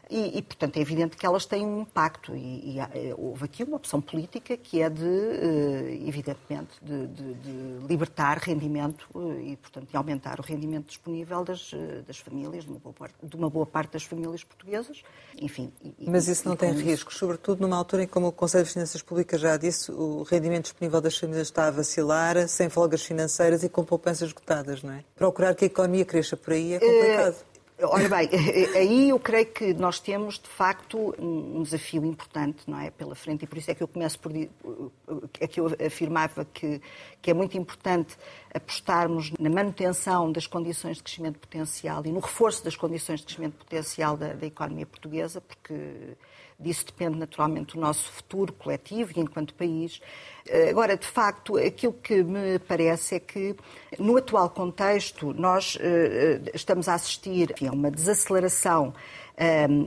[0.10, 2.36] e, e, portanto, é evidente que elas têm um impacto.
[2.36, 7.34] E, e, eh, houve aqui uma opção política que é de, eh, evidentemente, de, de,
[7.36, 9.08] de libertar rendimento
[9.41, 11.71] e, portanto, de aumentar o rendimento disponível das,
[12.06, 15.02] das famílias, de uma, boa parte, de uma boa parte das famílias portuguesas.
[15.41, 15.71] Enfim.
[16.06, 19.39] Mas isso não tem riscos, sobretudo numa altura em que, como o Conselho Finanças Públicas
[19.39, 23.85] já disse, o rendimento disponível das famílias está a vacilar, sem folgas financeiras e com
[23.85, 25.03] poupanças esgotadas, não é?
[25.15, 27.35] Procurar que a economia cresça por aí é complicado.
[27.35, 27.55] Uh...
[27.83, 28.29] Olha bem,
[28.73, 33.43] aí eu creio que nós temos, de facto, um desafio importante, não é, pela frente,
[33.43, 36.81] e por isso é que eu começo por é que eu afirmava que,
[37.21, 38.15] que é muito importante
[38.53, 43.57] apostarmos na manutenção das condições de crescimento potencial e no reforço das condições de crescimento
[43.57, 46.15] potencial da, da economia portuguesa, porque
[46.60, 50.00] disso depende naturalmente o nosso futuro coletivo e enquanto país.
[50.48, 53.56] Eh, agora, de facto, aquilo que me parece é que,
[54.00, 58.94] no atual contexto, nós eh, eh, estamos a assistir a uma desaceleração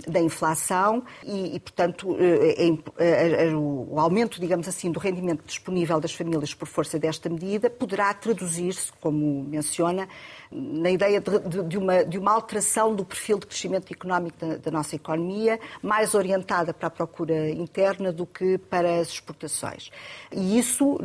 [0.07, 2.55] da inflação e, e portanto, eh,
[2.99, 7.71] eh, eh, o aumento, digamos assim, do rendimento disponível das famílias por força desta medida
[7.71, 10.07] poderá traduzir-se, como menciona,
[10.51, 14.71] na ideia de, de, uma, de uma alteração do perfil de crescimento económico da, da,
[14.71, 19.91] nossa economia, mais orientada para a procura interna do que para as exportações.
[20.33, 20.99] E isso,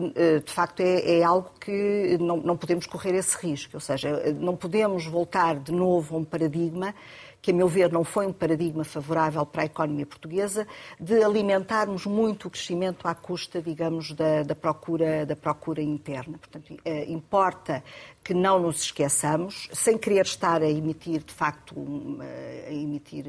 [0.46, 4.56] de facto, é, é algo que não, não podemos correr esse risco, ou seja, não
[4.56, 6.94] podemos voltar de novo a um paradigma
[7.44, 10.66] que, a meu ver, não foi um paradigma favorável para a economia portuguesa,
[10.98, 16.38] de alimentarmos muito o crescimento à custa, digamos, da, da procura, da procura interna.
[16.38, 17.84] Portanto, eh, importa
[18.24, 23.26] que não nos esqueçamos, sem querer estar a emitir, de facto, uma, a emitir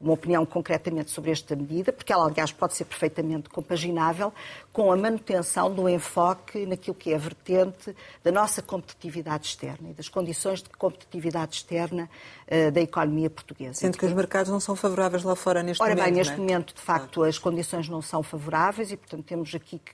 [0.00, 4.32] uma opinião concretamente sobre esta medida, porque ela, aliás, pode ser perfeitamente compaginável
[4.72, 9.92] com a manutenção do enfoque naquilo que é a vertente da nossa competitividade externa e
[9.92, 12.08] das condições de competitividade externa
[12.46, 13.74] uh, da economia portuguesa.
[13.74, 16.02] Sendo que os mercados não são favoráveis lá fora neste Ora momento.
[16.02, 16.36] Ora bem, neste é?
[16.36, 17.28] momento, de facto, claro.
[17.28, 19.92] as condições não são favoráveis e, portanto, temos aqui que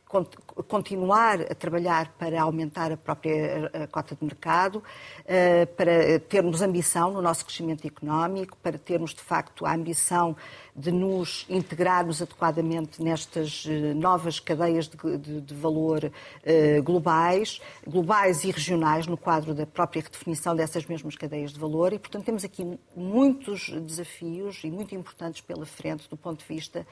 [0.69, 7.11] continuar a trabalhar para aumentar a própria a cota de mercado, uh, para termos ambição
[7.11, 10.37] no nosso crescimento económico, para termos, de facto, a ambição
[10.77, 18.43] de nos integrarmos adequadamente nestas eh, novas cadeias de, de, de valor uh, globais, globais
[18.43, 21.93] e regionais, no quadro da própria redefinição dessas mesmas cadeias de valor.
[21.93, 26.85] E, portanto, temos aqui muitos desafios e muito importantes pela frente do ponto de vista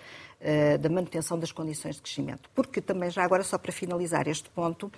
[0.80, 2.50] da manutenção das condições de crescimento.
[2.54, 4.90] Porque também, já agora, só para finalizar este ponto,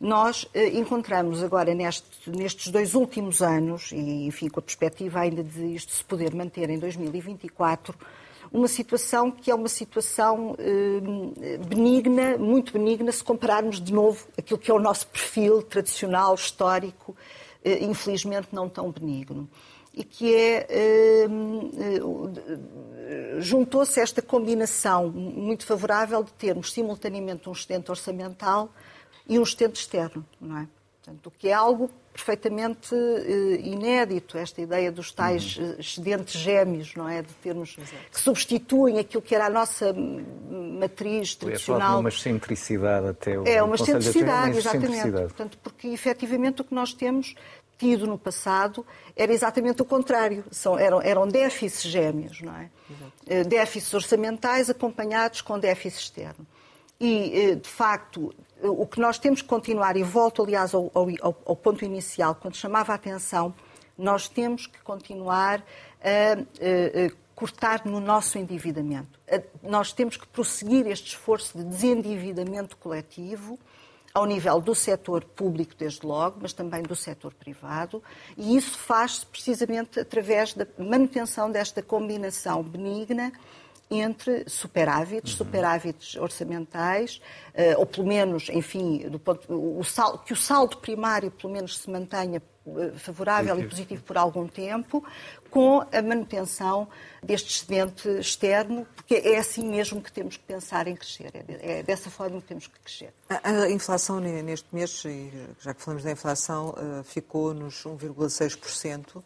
[0.00, 5.42] nós eh, encontramos agora neste, nestes dois últimos anos, e enfim, com a perspectiva ainda
[5.42, 7.96] de isto se poder manter em 2024,
[8.52, 14.58] uma situação que é uma situação eh, benigna, muito benigna, se compararmos de novo aquilo
[14.58, 17.16] que é o nosso perfil tradicional, histórico,
[17.64, 19.48] eh, infelizmente não tão benigno.
[19.96, 21.28] E que é.
[23.38, 28.72] juntou-se esta combinação muito favorável de termos simultaneamente um excedente orçamental
[29.28, 30.68] e um estente externo, não é?
[31.04, 35.76] Portanto, o que é algo perfeitamente uh, inédito, esta ideia dos tais uhum.
[35.78, 37.20] excedentes gêmeos, não é?
[37.20, 38.10] De termos Exato.
[38.10, 41.96] que substituem aquilo que era a nossa matriz tradicional.
[41.96, 45.10] É uma excentricidade até o É uma excentricidade, exatamente.
[45.10, 47.34] Portanto, porque efetivamente o que nós temos
[47.76, 50.42] tido no passado era exatamente o contrário.
[50.50, 52.70] São, eram, eram déficits gêmeos, não é?
[52.90, 53.12] Exato.
[53.26, 56.46] Eh, déficits orçamentais acompanhados com déficit externo.
[57.00, 58.32] E, de facto,
[58.68, 62.56] o que nós temos que continuar, e volto, aliás, ao, ao, ao ponto inicial, quando
[62.56, 63.54] chamava a atenção,
[63.96, 65.62] nós temos que continuar
[66.02, 69.18] a, a, a cortar no nosso endividamento.
[69.62, 73.58] Nós temos que prosseguir este esforço de desendividamento coletivo
[74.12, 78.00] ao nível do setor público, desde logo, mas também do setor privado,
[78.36, 83.32] e isso faz-se precisamente através da manutenção desta combinação benigna
[83.90, 85.38] entre superávites, uhum.
[85.38, 87.20] superávites orçamentais,
[87.54, 91.78] uh, ou pelo menos, enfim, do ponto, o saldo, que o saldo primário pelo menos
[91.78, 93.66] se mantenha uh, favorável positivo.
[93.66, 95.04] e positivo por algum tempo,
[95.50, 96.88] com a manutenção
[97.22, 101.82] deste excedente externo, porque é assim mesmo que temos que pensar em crescer, é, é
[101.82, 103.12] dessa forma que temos que crescer.
[103.28, 105.02] A, a inflação neste mês,
[105.60, 109.22] já que falamos da inflação, uh, ficou nos 1,6%.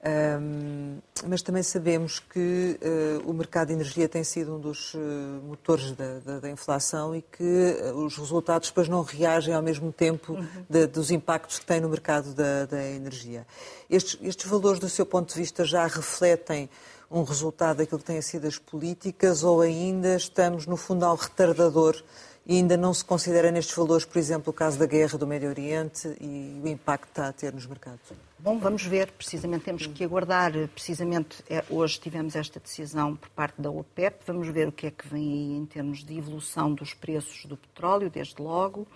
[0.00, 4.98] Um, mas também sabemos que uh, o mercado de energia tem sido um dos uh,
[5.44, 9.92] motores da, da, da, inflação e que uh, os resultados depois não reagem ao mesmo
[9.92, 10.46] tempo uhum.
[10.70, 13.44] de, dos impactos que tem no mercado da, da energia.
[13.90, 16.70] Estes, estes, valores, do seu ponto de vista, já refletem
[17.10, 22.00] um resultado daquilo que têm sido as políticas ou ainda estamos, no fundo, ao retardador
[22.48, 25.50] e ainda não se considera nestes valores, por exemplo, o caso da guerra do Médio
[25.50, 28.00] Oriente e o impacto que está a ter nos mercados?
[28.38, 33.60] Bom, vamos ver, precisamente temos que aguardar, precisamente é, hoje tivemos esta decisão por parte
[33.60, 36.94] da OPEP, vamos ver o que é que vem aí em termos de evolução dos
[36.94, 38.86] preços do petróleo, desde logo,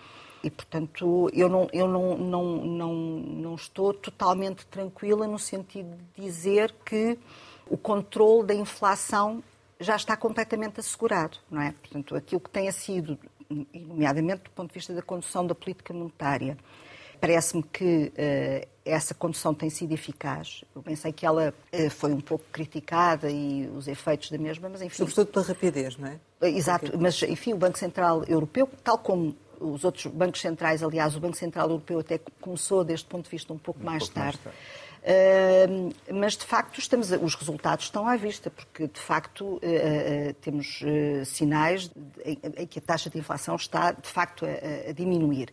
[0.43, 6.23] e portanto eu não, eu não, não, não, não estou totalmente tranquila no sentido de
[6.23, 7.19] dizer que
[7.69, 9.43] o controle da inflação
[9.83, 11.71] já está completamente assegurado, não é?
[11.71, 13.19] Portanto, aquilo que tenha sido,
[13.73, 16.57] nomeadamente do ponto de vista da condução da política monetária,
[17.19, 20.63] parece-me que uh, essa condução tem sido eficaz.
[20.75, 24.81] Eu pensei que ela uh, foi um pouco criticada e os efeitos da mesma, mas
[24.81, 24.97] enfim...
[24.97, 26.19] Sobretudo pela rapidez, não é?
[26.49, 26.97] Exato, Porque...
[26.97, 31.37] mas enfim, o Banco Central Europeu, tal como os outros bancos centrais, aliás, o Banco
[31.37, 34.39] Central Europeu até começou deste ponto de vista um pouco um mais pouco tarde.
[34.43, 34.92] Mais tarde.
[36.11, 40.33] Mas de facto estamos a, os resultados estão à vista porque de facto uh, uh,
[40.41, 40.81] temos
[41.25, 41.91] sinais
[42.23, 45.49] em, que a taxa de inflação está de facto a, diminuir.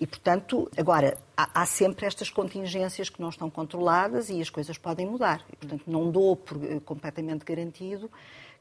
[0.00, 5.04] E, portanto, agora, há, sempre estas contingências que não estão controladas e as coisas podem
[5.04, 5.44] mudar.
[5.52, 8.08] E, portanto, não dou por completamente garantido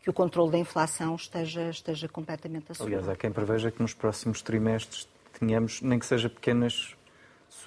[0.02, 3.04] que o controle da inflação esteja, esteja completamente assegurado.
[3.04, 6.97] Aliás, há quem preveja que nos próximos trimestres tenhamos, nem que seja pequenas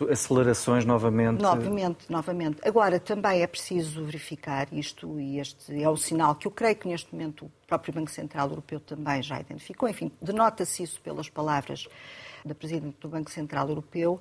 [0.09, 1.43] acelerações novamente.
[1.43, 2.59] Novamente, novamente.
[2.65, 6.89] Agora, também é preciso verificar isto, e este é o sinal que eu creio que
[6.89, 9.89] neste momento o próprio Banco Central Europeu também já identificou.
[9.89, 11.87] Enfim, denota-se isso pelas palavras
[12.45, 14.21] da Presidente do Banco Central Europeu,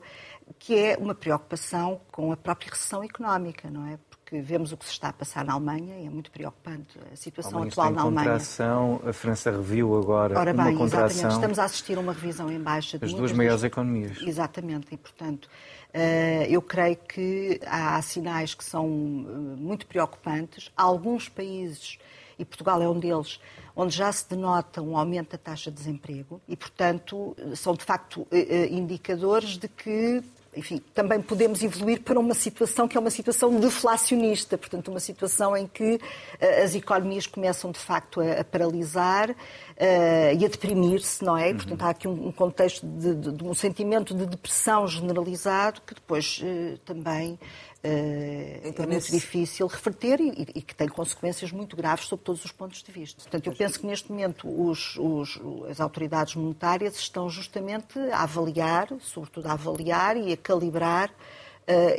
[0.57, 3.97] que é uma preocupação com a própria recessão económica, não é?
[4.29, 7.15] Porque vemos o que se está a passar na Alemanha e é muito preocupante a
[7.15, 8.29] situação atual na Alemanha.
[8.29, 11.07] contração, a França reviu agora Ora bem, uma contração.
[11.07, 11.33] Exatamente.
[11.33, 14.21] Estamos a assistir a uma revisão em baixa de as duas maiores economias.
[14.21, 15.49] Exatamente, e portanto
[15.91, 20.71] eh, eu creio que há sinais que são eh, muito preocupantes.
[20.77, 21.97] Há alguns países,
[22.37, 23.39] e Portugal é um deles,
[23.75, 28.27] onde já se denota um aumento da taxa de desemprego e, portanto, são de facto
[28.29, 30.23] eh, indicadores de que
[30.59, 35.55] enfim, também podemos evoluir para uma situação que é uma situação deflacionista, portanto, uma situação
[35.55, 39.35] em que uh, as economias começam de facto a, a paralisar uh,
[40.37, 41.53] e a deprimir-se, não é?
[41.53, 45.95] Portanto, há aqui um, um contexto de, de, de, um sentimento de depressão generalizado que
[45.95, 47.39] depois uh, também
[48.65, 52.51] então, é muito difícil reverter e, e, que tem consequências muito graves sob todos os
[52.51, 53.21] pontos de vista.
[53.21, 55.39] Portanto, eu penso que neste momento os, os,
[55.69, 61.13] as autoridades monetárias estão justamente a avaliar, sobretudo a avaliar e a calibrar uh,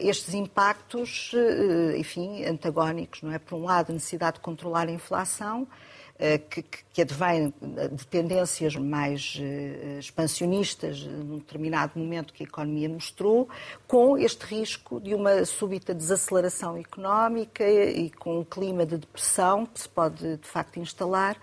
[0.01, 3.38] estes impactos, uh, enfim, antagónicos, não é?
[3.38, 5.89] Por um lado, a necessidade de controlar a inflação, eh,
[6.39, 7.53] que, que advém
[7.93, 13.49] de tendências mais eh, expansionistas num determinado momento que a economia mostrou,
[13.89, 19.81] com este risco de uma súbita desaceleração económica e com um clima de depressão que
[19.81, 21.37] se pode de facto instalar.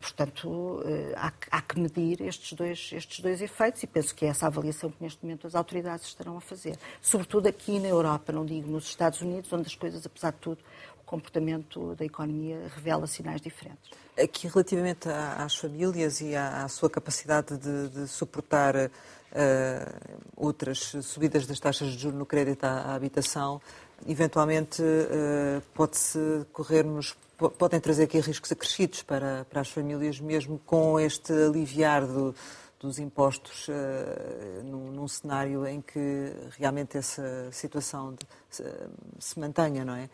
[0.00, 1.14] Portanto, eh,
[1.50, 5.02] há, que medir estes dois, estes dois efeitos e penso que é essa avaliação que
[5.02, 6.78] neste momento as autoridades estarão a fazer.
[7.02, 10.58] Sobretudo aqui na Europa, não digo nos Estados Unidos, onde as coisas, apesar de tudo,
[11.10, 13.90] comportamento da economia revela sinais diferentes.
[14.16, 18.90] Aqui, relativamente às famílias e à, sua capacidade de, de suportar uh,
[20.36, 23.60] outras subidas das taxas de juros no crédito à, à habitação,
[24.06, 27.16] eventualmente uh, pode-se correr-nos
[27.58, 32.34] podem trazer aqui riscos acrescidos para, para as famílias, mesmo com este aliviar do,
[32.78, 38.62] dos impostos uh, num, num, cenário em que realmente essa situação de, se,
[39.18, 40.08] se mantenha, não é?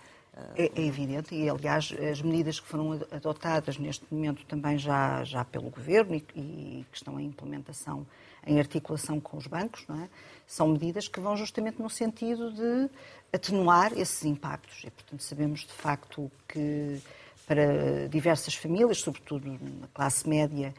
[0.54, 5.42] É, é, evidente, e aliás as medidas que foram adotadas neste momento também já, já
[5.46, 8.06] pelo Governo e, e que estão em implementação
[8.46, 10.08] em articulação com os bancos, é?
[10.46, 12.88] são medidas que vão justamente no sentido de
[13.32, 14.84] atenuar esses impactos.
[14.84, 17.00] E, portanto, sabemos de facto que
[17.46, 19.48] para diversas famílias, sobretudo
[19.80, 20.74] na classe média,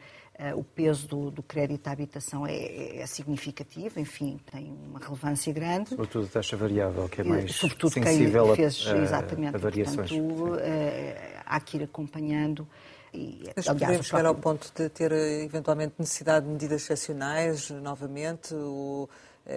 [0.54, 5.90] o peso do, do, crédito à habitação é, é, significativo, enfim, tem uma relevância grande.
[5.90, 10.10] Sobretudo a taxa variável, que é mais Sobretudo sensível quem fez, a, exatamente, a variações.
[10.10, 12.68] Portanto, uh, há que ir acompanhando.
[13.12, 18.54] E, Mas aliás, podemos chegar ao ponto de ter eventualmente necessidade de medidas excepcionais novamente?
[18.54, 19.08] Ou eh,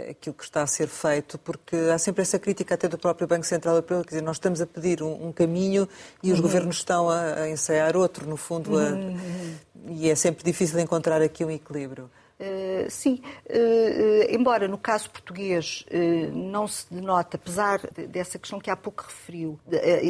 [0.09, 3.45] aquilo que está a ser feito, porque há sempre essa crítica até do próprio Banco
[3.45, 5.87] Central Europeu, quer dizer, nós estamos a pedir um, um caminho
[6.23, 6.43] e os uhum.
[6.43, 9.55] governos estão a, a, ensaiar outro, no fundo, a, uhum.
[9.89, 12.09] e é sempre difícil encontrar aqui um equilíbrio.
[12.41, 18.71] Uh, sim, uh, embora no caso português uh, não se denota, apesar dessa questão que
[18.71, 19.59] há pouco referiu,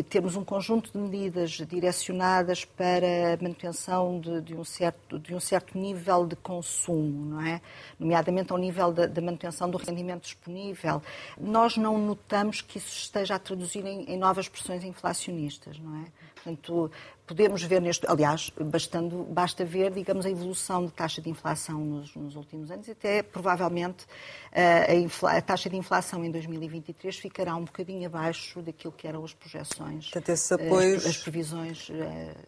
[0.09, 5.41] temos um conjunto de medidas direcionadas para a manutenção de, de, um, certo, de um
[5.41, 7.59] certo nível de consumo, não é?
[7.99, 11.01] Nomeadamente ao nível da, da manutenção do rendimento disponível.
[11.37, 16.05] Nós não notamos que isso esteja a traduzir em, em novas pressões inflacionistas, não é?
[16.35, 16.91] Portanto,
[17.31, 22.13] podemos ver neste, aliás, bastando, basta ver, digamos, a evolução de taxa de inflação nos,
[22.13, 24.05] nos últimos anos e até provavelmente
[24.51, 29.23] a, infla, a, taxa de inflação em 2023 ficará um bocadinho abaixo daquilo que eram
[29.23, 31.05] as projeções, Portanto, esses apoios...
[31.05, 31.89] as, as previsões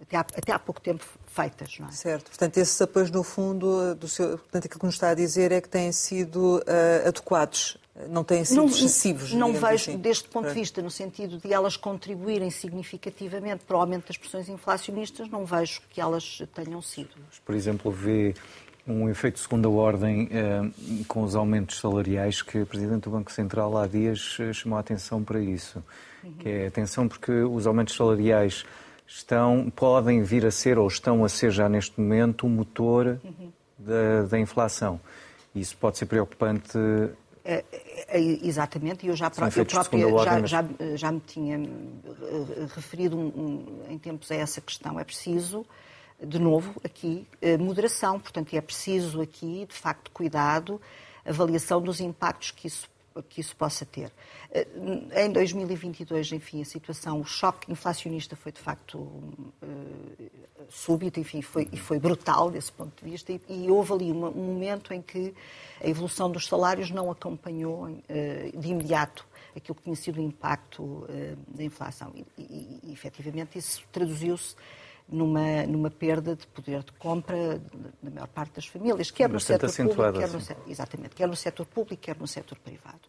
[0.02, 1.80] até há, até há, pouco tempo feitas.
[1.80, 1.92] Não é?
[1.92, 2.26] Certo.
[2.26, 5.62] Portanto, esses apoios, no fundo, do seu, portanto, aquilo que nos está a dizer é
[5.62, 7.78] que têm sido uh, adequados
[8.10, 9.34] não têm sido não, excessivos.
[9.34, 9.98] Não vejo, assim.
[9.98, 14.50] deste ponto de vista, no sentido de elas contribuírem significativamente para o aumento das pressões
[14.50, 17.12] inflacionistas, não vejo que elas tenham sido.
[17.46, 18.34] Por exemplo, vê
[18.88, 20.62] um efeito de segunda ordem eh,
[21.08, 24.82] com os aumentos salariais que o Presidente do Banco Central há dias eh, chamou a
[24.82, 25.82] atenção para isso.
[26.24, 26.34] Uhum.
[26.34, 28.66] Que é atenção porque os aumentos salariais
[29.08, 33.52] estão, podem vir a ser ou estão a ser já neste momento o motor uhum.
[33.78, 35.00] da, da inflação.
[35.56, 36.78] Isso pode ser preocupante
[37.46, 37.64] é,
[38.08, 39.30] é, exatamente, e eu já
[40.02, 41.60] eu própria já, já, já, me tinha
[42.74, 45.00] referido um, um, em tempos a essa questão.
[45.00, 45.66] É preciso,
[46.22, 47.28] de novo, aqui,
[47.60, 50.80] moderação, portanto, é preciso aqui, de facto, cuidado,
[51.26, 52.90] avaliação dos impactos que isso
[53.22, 54.12] que isso possa ter.
[54.52, 54.68] Eh,
[55.26, 60.32] em 2022, enfim, a situação, o choque inflacionista foi de facto uh,
[60.70, 64.30] súbito, enfim, foi, e foi brutal desse ponto de vista, e, e houve ali uma,
[64.30, 65.34] um momento em que
[65.84, 70.82] a evolução dos salários não acompanhou uh, de imediato aquilo que tinha sido o impacto
[70.82, 71.08] uh,
[71.48, 72.12] da inflação.
[72.16, 74.56] E, e, e efetivamente, isso traduziu-se
[75.08, 77.60] numa, numa perda de poder de compra
[78.02, 80.56] da maior parte das famílias, quer no setor público, quer no, assim.
[80.68, 83.02] exatamente, quer no setor público, quer no setor privado.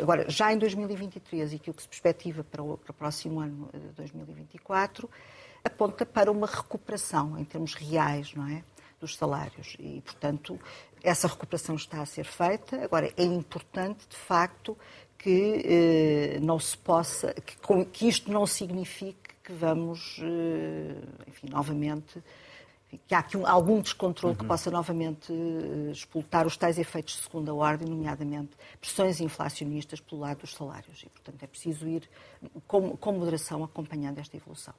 [0.00, 3.68] Agora, já em 2023 e aquilo que se perspectiva para o, para o próximo ano,
[3.94, 5.18] 2024, eh,
[5.64, 8.64] aponta para uma recuperação em termos reais, não é?
[8.98, 9.76] Dos salários.
[9.78, 10.58] E, portanto,
[11.02, 12.82] essa recuperação está a ser feita.
[12.82, 14.76] Agora, é importante, de facto,
[15.18, 20.94] que eh, não se possa, que, que isto não signifique que vamos, eh,
[21.26, 22.22] enfim, novamente,
[23.06, 24.38] que há aqui um, algum descontrole uhum.
[24.38, 30.20] que possa novamente uh, explotar os tais efeitos de segunda ordem, nomeadamente pressões inflacionistas pelo
[30.20, 31.02] lado dos salários.
[31.02, 32.08] E, portanto, é preciso ir
[32.66, 34.74] com, com moderação acompanhando esta evolução.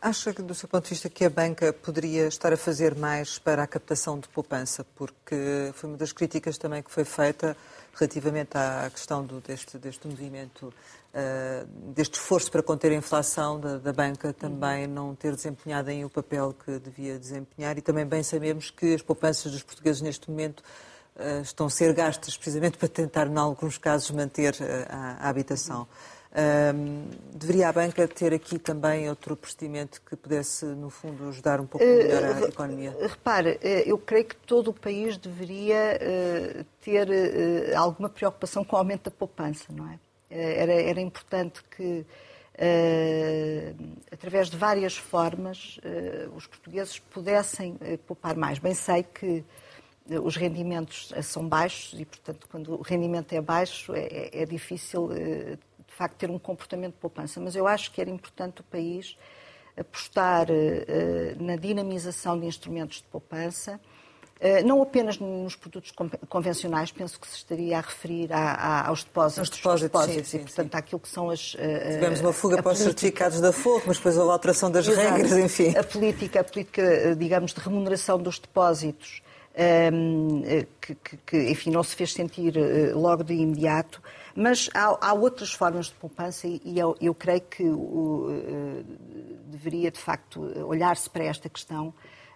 [0.00, 3.64] Acha, do seu ponto de vista, que a banca poderia estar a fazer mais para
[3.64, 4.84] a captação de poupança?
[4.94, 7.56] Porque foi uma das críticas também que foi feita
[7.98, 10.72] relativamente à questão do, deste, deste movimento
[11.14, 14.92] uh, deste esforço para conter a inflação da, da banca também uhum.
[14.92, 19.02] não ter desempenhado em o papel que devia desempenhar e também bem sabemos que as
[19.02, 20.62] poupanças dos portugueses neste momento
[21.16, 25.28] uh, estão a ser gastas precisamente para tentar, em alguns casos, manter uh, a, a,
[25.28, 25.86] habitação.
[27.34, 31.84] Deveria a banca ter aqui também outro procedimento que pudesse, no fundo, ajudar um pouco
[31.84, 32.96] melhor a economia?
[33.00, 35.98] Repare, eu creio que todo o país deveria
[36.80, 37.08] ter
[37.74, 39.98] alguma preocupação com o aumento da poupança, não é?
[40.30, 42.04] Eh, era, era importante que,
[42.54, 43.76] uh,
[44.12, 48.58] através de várias formas, uh, os portugueses pudessem uh, poupar mais.
[48.58, 49.44] Bem sei que
[50.22, 55.10] os rendimentos são baixos e, portanto, quando o rendimento é baixo, é, é, é difícil,
[55.98, 57.40] facto, ter um comportamento de poupança.
[57.40, 59.16] Mas eu acho que era importante o país
[59.76, 60.48] apostar
[61.38, 63.78] na dinamização de instrumentos de poupança
[64.40, 65.92] eh, não apenas nos produtos
[66.28, 69.40] convencionais, penso que se estaria a referir aos depósitos.
[69.40, 70.78] Aos depósitos, depósitos sim, e, portanto, sim.
[70.78, 71.56] àquilo que são as...
[71.58, 74.86] Eh, Tivemos uma fuga para os certificados da Forro, mas depois houve a alteração das
[74.86, 75.08] Exato.
[75.08, 75.76] regras, enfim.
[75.76, 79.22] A política, a política, eh, digamos, de remuneração dos depósitos,
[79.56, 80.42] ehm,
[80.80, 82.54] que, que, que, enfim, não se fez sentir
[82.94, 84.00] logo de imediato,
[84.38, 88.84] mas há, há outras formas de poupança e eu, eu creio que uh,
[89.46, 91.92] deveria, de facto, olhar-se para esta questão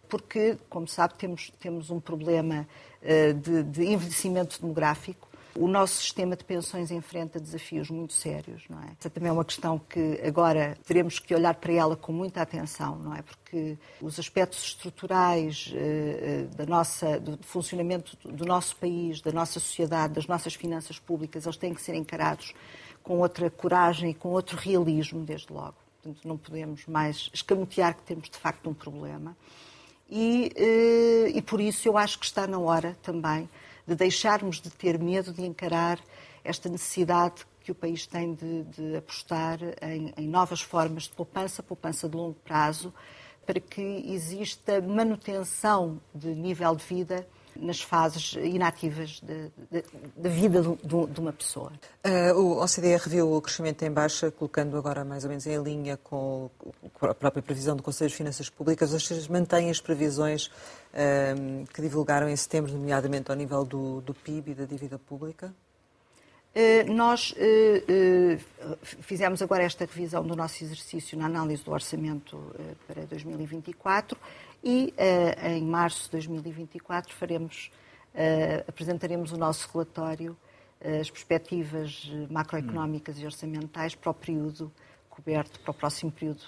[0.09, 2.67] porque, como sabe, temos, temos um problema
[3.03, 5.29] uh, de, de envelhecimento demográfico.
[5.55, 8.93] O nosso sistema de pensões enfrenta desafios muito sérios, não é?
[8.99, 12.97] Essa também é uma questão que agora teremos que olhar para ela com muita atenção,
[12.97, 13.21] não é?
[13.21, 20.15] Porque os aspectos estruturais uh, da nossa, do funcionamento do nosso país, da nossa sociedade,
[20.15, 22.55] das nossas finanças públicas, eles têm que ser encarados
[23.03, 25.75] com outra coragem e com outro realismo, desde logo.
[26.03, 29.37] Portanto, não podemos mais escamotear que temos de facto um problema.
[30.11, 33.49] E, eh, e por isso eu acho que está na hora também
[33.87, 35.99] de deixarmos de ter medo de encarar
[36.45, 41.63] esta necessidade que o país tem de, de apostar em, em, novas formas de poupança,
[41.63, 42.93] poupança de longo prazo,
[43.47, 49.21] para que exista manutenção de nível de vida nas fases inativas
[50.17, 51.73] da vida de, de, uma pessoa.
[52.05, 55.99] Uh, o OCDE reviu o crescimento em baixa, colocando agora mais ou menos em linha
[55.99, 56.51] com
[57.03, 58.93] a própria previsão do Conselho de Finanças Públicas.
[58.93, 60.51] Vocês mantêm as previsões
[61.73, 65.55] que divulgaram em setembro, nomeadamente ao nível do, do PIB e da dívida pública?
[66.55, 72.55] Uh, nós uh, uh, fizemos agora esta revisão do nosso exercício na análise do orçamento
[72.87, 74.19] para 2024
[74.63, 74.93] e
[75.57, 77.71] em março de 2024 faremos,
[78.69, 80.37] apresentaremos o nosso relatório,
[81.01, 84.71] as perspectivas macroeconómicas e orçamentais para o período
[85.13, 86.43] coberto, para o próximo período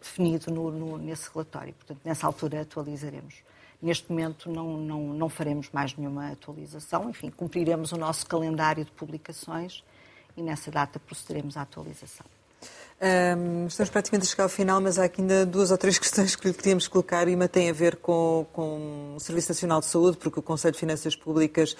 [0.00, 1.74] definido no, no, nesse relatório.
[1.74, 3.36] Portanto, nessa altura atualizaremos.
[3.80, 8.90] Neste momento não, não, não faremos mais nenhuma atualização, enfim, cumpriremos o nosso calendário de
[8.90, 9.84] publicações
[10.36, 12.26] e nessa data procederemos à atualização.
[13.00, 16.34] Um, estamos praticamente a chegar ao final, mas há aqui ainda duas ou três questões
[16.34, 19.86] que lhe queríamos colocar e uma tem a ver com, com o Serviço Nacional de
[19.86, 21.76] Saúde, porque o Conselho de Finanças Públicas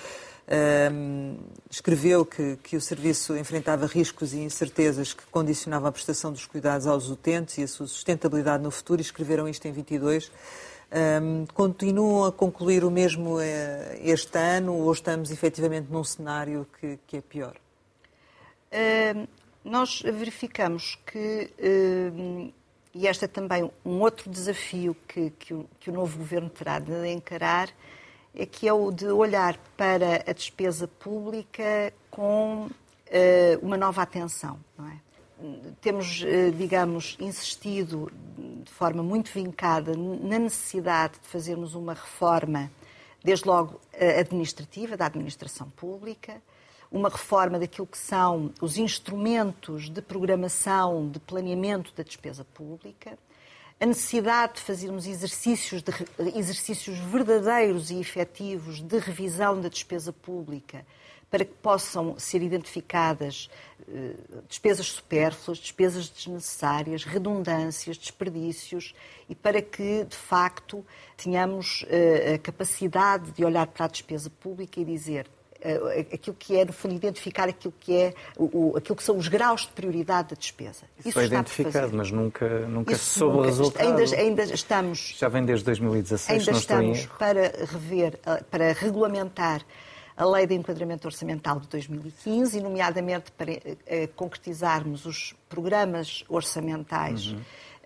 [1.71, 6.87] escreveu que, que o serviço enfrentava riscos e incertezas que condicionavam a prestação dos cuidados
[6.87, 10.31] aos utentes e a sua sustentabilidade no futuro, e escreveram isto em 22.
[10.91, 16.99] Um, continuam a concluir o mesmo eh, este ano ou estamos efetivamente num cenário que,
[17.07, 17.55] que é pior?
[18.73, 19.29] Uh,
[19.63, 22.53] nós verificamos que, uh,
[22.95, 26.79] e este é também um outro desafio que, que, o, que o novo governo terá
[26.79, 27.69] de encarar,
[28.51, 32.71] que é o de olhar para a despesa pública com uh,
[33.63, 34.59] uma nova atenção.
[34.79, 35.09] É?
[35.81, 42.71] temos, eh, digamos, insistido de forma muito vincada na necessidade de fazermos uma reforma,
[43.23, 46.43] desde logo eh, administrativa, da administração pública,
[46.91, 53.17] uma reforma daquilo que são os instrumentos de programação, de planeamento da despesa pública,
[53.81, 55.93] a necessidade de fazermos exercícios, de,
[56.37, 60.85] exercícios verdadeiros e efetivos de revisão da despesa pública
[61.31, 63.51] para que possam ser identificadas
[63.87, 64.15] eh,
[64.49, 68.95] despesas supérfluas, despesas desnecessárias, redundâncias, desperdícios
[69.29, 70.85] e para que, de facto,
[71.17, 75.29] tenhamos eh, a capacidade de olhar para a despesa pública e dizer
[76.13, 79.63] aquilo que é, no fundo, identificar aquilo que é o, aquilo que são os graus
[79.63, 80.85] de prioridade da despesa.
[80.99, 83.87] Isso, Isso foi identificado, mas nunca, nunca Isso se soube nunca, o resultado.
[83.87, 85.17] Ainda, ainda estamos.
[85.19, 88.19] Já vem desde 2016, ainda estamos para rever,
[88.51, 89.65] para regulamentar
[90.17, 93.53] a Lei de Enquadramento Orçamental de 2015, e nomeadamente para
[94.17, 97.29] concretizarmos os programas orçamentais.
[97.29, 97.39] Uhum.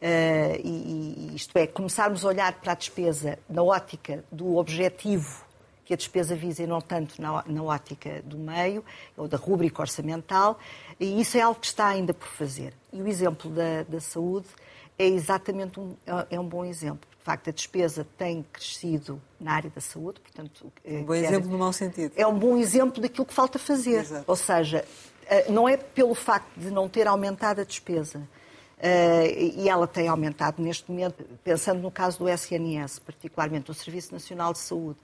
[0.03, 5.45] Uh, e, isto é, começarmos a olhar para a despesa na ótica do objetivo
[5.93, 8.83] que a despesa visa e não tanto na, na ótica do meio
[9.15, 10.59] ou da rúbrica orçamental,
[10.99, 12.73] e isso é algo que está ainda por fazer.
[12.93, 14.47] E o exemplo da, da saúde
[14.99, 15.95] é exatamente um,
[16.31, 17.09] é um bom exemplo.
[17.19, 20.73] De facto, a despesa tem crescido na área da saúde, portanto...
[20.85, 22.13] Eh, um bom exemplo no mau sentido.
[22.17, 24.01] É um bom exemplo daquilo que falta fazer.
[24.01, 24.25] Exato.
[24.27, 24.85] Ou seja,
[25.27, 28.27] eh, não é pelo facto de não ter aumentado a despesa,
[28.79, 34.13] eh, e ela tem aumentado neste momento, pensando no caso do SNS, particularmente o Serviço
[34.13, 34.99] Nacional de Saúde,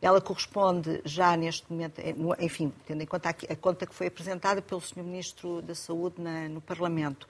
[0.00, 2.00] ela corresponde já neste momento,
[2.38, 5.02] enfim, tendo em conta a conta que foi apresentada pelo Sr.
[5.02, 6.20] Ministro da Saúde
[6.50, 7.28] no Parlamento,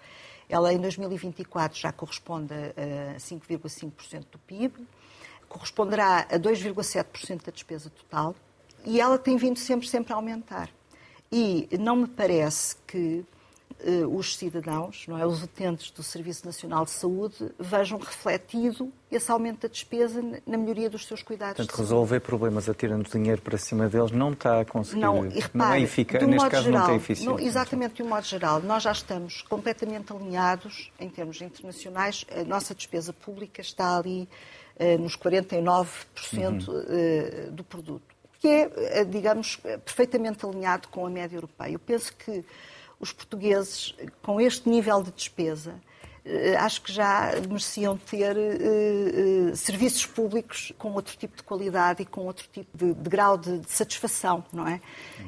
[0.49, 4.87] ela em 2024 já corresponde a 5,5% do PIB,
[5.49, 8.35] corresponderá a 2,7% da despesa total
[8.85, 10.71] e ela tem vindo sempre, sempre a aumentar.
[11.31, 13.38] E não me parece que eh,
[14.11, 19.63] os cidadãos, não é, os utentes do Serviço Nacional de Saúde, vejam refletido esse aumento
[19.63, 21.57] da despesa na melhoria dos seus cuidados.
[21.57, 25.01] Portanto, resolver problemas atirando dinheiro para cima deles não está a conseguir.
[25.01, 27.33] Não, e repare, não é eficaz, neste caso geral, não tem eficiência.
[27.33, 32.27] Não, exatamente, de um modo geral, nós já estamos completamente alinhados em termos internacionais.
[32.31, 34.29] A nossa despesa pública está ali
[34.79, 36.85] eh, nos 49% uhum.
[36.89, 41.73] eh, do produto, que é, eh, digamos, perfeitamente alinhado com a média europeia.
[41.73, 42.45] Eu penso que
[43.01, 45.81] os portugueses, com este nível de despesa,
[46.29, 52.03] eh, acho que já mereciam ter uh, uh, serviços públicos com outro tipo de qualidade
[52.03, 54.79] e com outro tipo de, de grau de, de, satisfação, não é?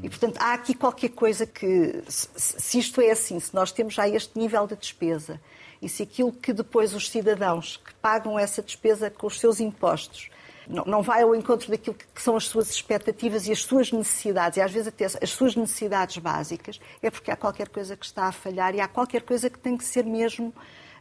[0.02, 3.94] E, portanto, há aqui qualquer coisa que, se, se isto é assim, se nós temos
[3.94, 5.40] já este nível de despesa
[5.80, 10.28] e se aquilo que depois os cidadãos que pagam essa despesa com os seus impostos
[10.68, 14.58] não, não vai ao encontro daquilo que são as suas expectativas e as suas necessidades,
[14.58, 18.24] e às vezes até as suas necessidades básicas, é porque há qualquer coisa que está
[18.24, 20.48] a falhar e há qualquer coisa que tem que ser mesmo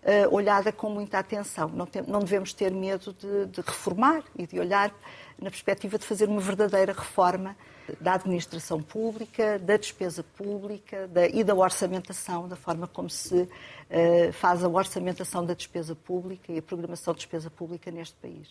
[0.03, 1.70] uh, olhada com muita atenção.
[1.70, 4.93] Não, tem, não devemos ter medo de, de reformar e de olhar
[5.42, 7.56] na perspectiva de fazer uma verdadeira reforma
[8.00, 14.34] da administração pública, da despesa pública da, e da orçamentação, da forma como se uh,
[14.34, 18.48] faz a orçamentação da despesa pública e a programação de despesa pública neste país.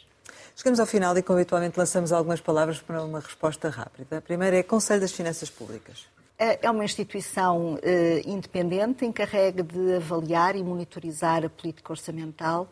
[0.57, 4.19] Chegamos ao final e, como habitualmente, lançamos algumas palavras para uma resposta rápida.
[4.19, 6.07] A primeira é Conselho das Finanças Públicas.
[6.39, 7.79] É, é uma instituição uh,
[8.25, 12.69] independente, encarregue de avaliar e monitorizar a política orçamental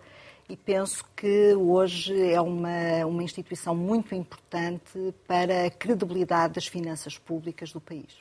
[0.48, 7.18] e penso que hoje é uma, uma instituição muito importante para a credibilidade das finanças
[7.18, 8.16] públicas do país.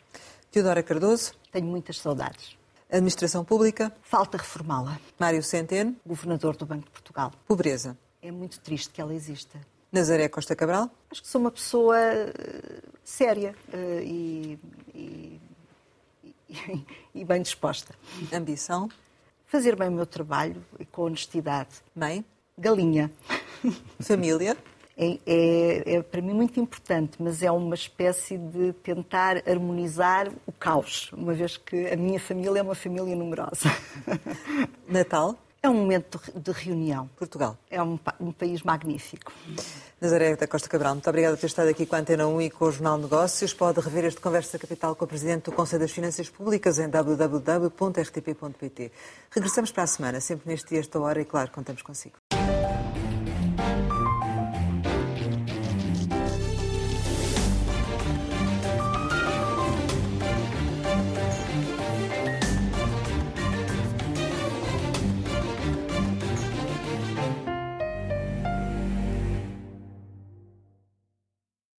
[0.51, 1.33] Teodora Cardoso.
[1.51, 2.57] Tenho muitas saudades.
[2.89, 3.95] Administração Pública.
[4.01, 5.95] Falta reformá-la.Rio Centeno.
[6.05, 7.31] Governador do Banco de Portugal.
[7.47, 7.97] Pobreza.
[8.21, 9.59] É muito triste que ela exista.
[9.91, 10.89] Nazaré Costa Cabral.
[11.11, 14.59] Acho que sou uma pessoa uh, séria uh, e,
[14.93, 15.41] e,
[16.49, 17.93] e, e bem disposta.
[18.33, 18.89] Ambição
[19.55, 21.69] fazer bem o meu trabalho e com honestidade.
[21.95, 22.25] Mãe?
[22.57, 23.09] Galinha.
[24.01, 24.57] Família?
[24.97, 30.51] é, é, é, para mim muito importante, mas é uma espécie de tentar harmonizar o
[30.51, 33.69] caos, uma vez que a minha família é uma família numerosa.
[34.89, 35.37] Natal?
[35.65, 37.09] É um momento de reunião.
[37.17, 37.57] Portugal.
[37.71, 39.33] É um, um país magnífico.
[39.99, 42.51] Nazaré da Costa Cabral, muito obrigada por ter estado aqui com a Antena 1 e
[42.51, 43.51] com o Jornal Negócios.
[43.51, 47.71] Pode rever este Conversa Capital com o Presidente do Conselho das Finanças Públicas em www.rtp.pt.
[49.31, 52.17] Regressamos para a semana, sempre neste dia, esta hora, e claro, contamos consigo.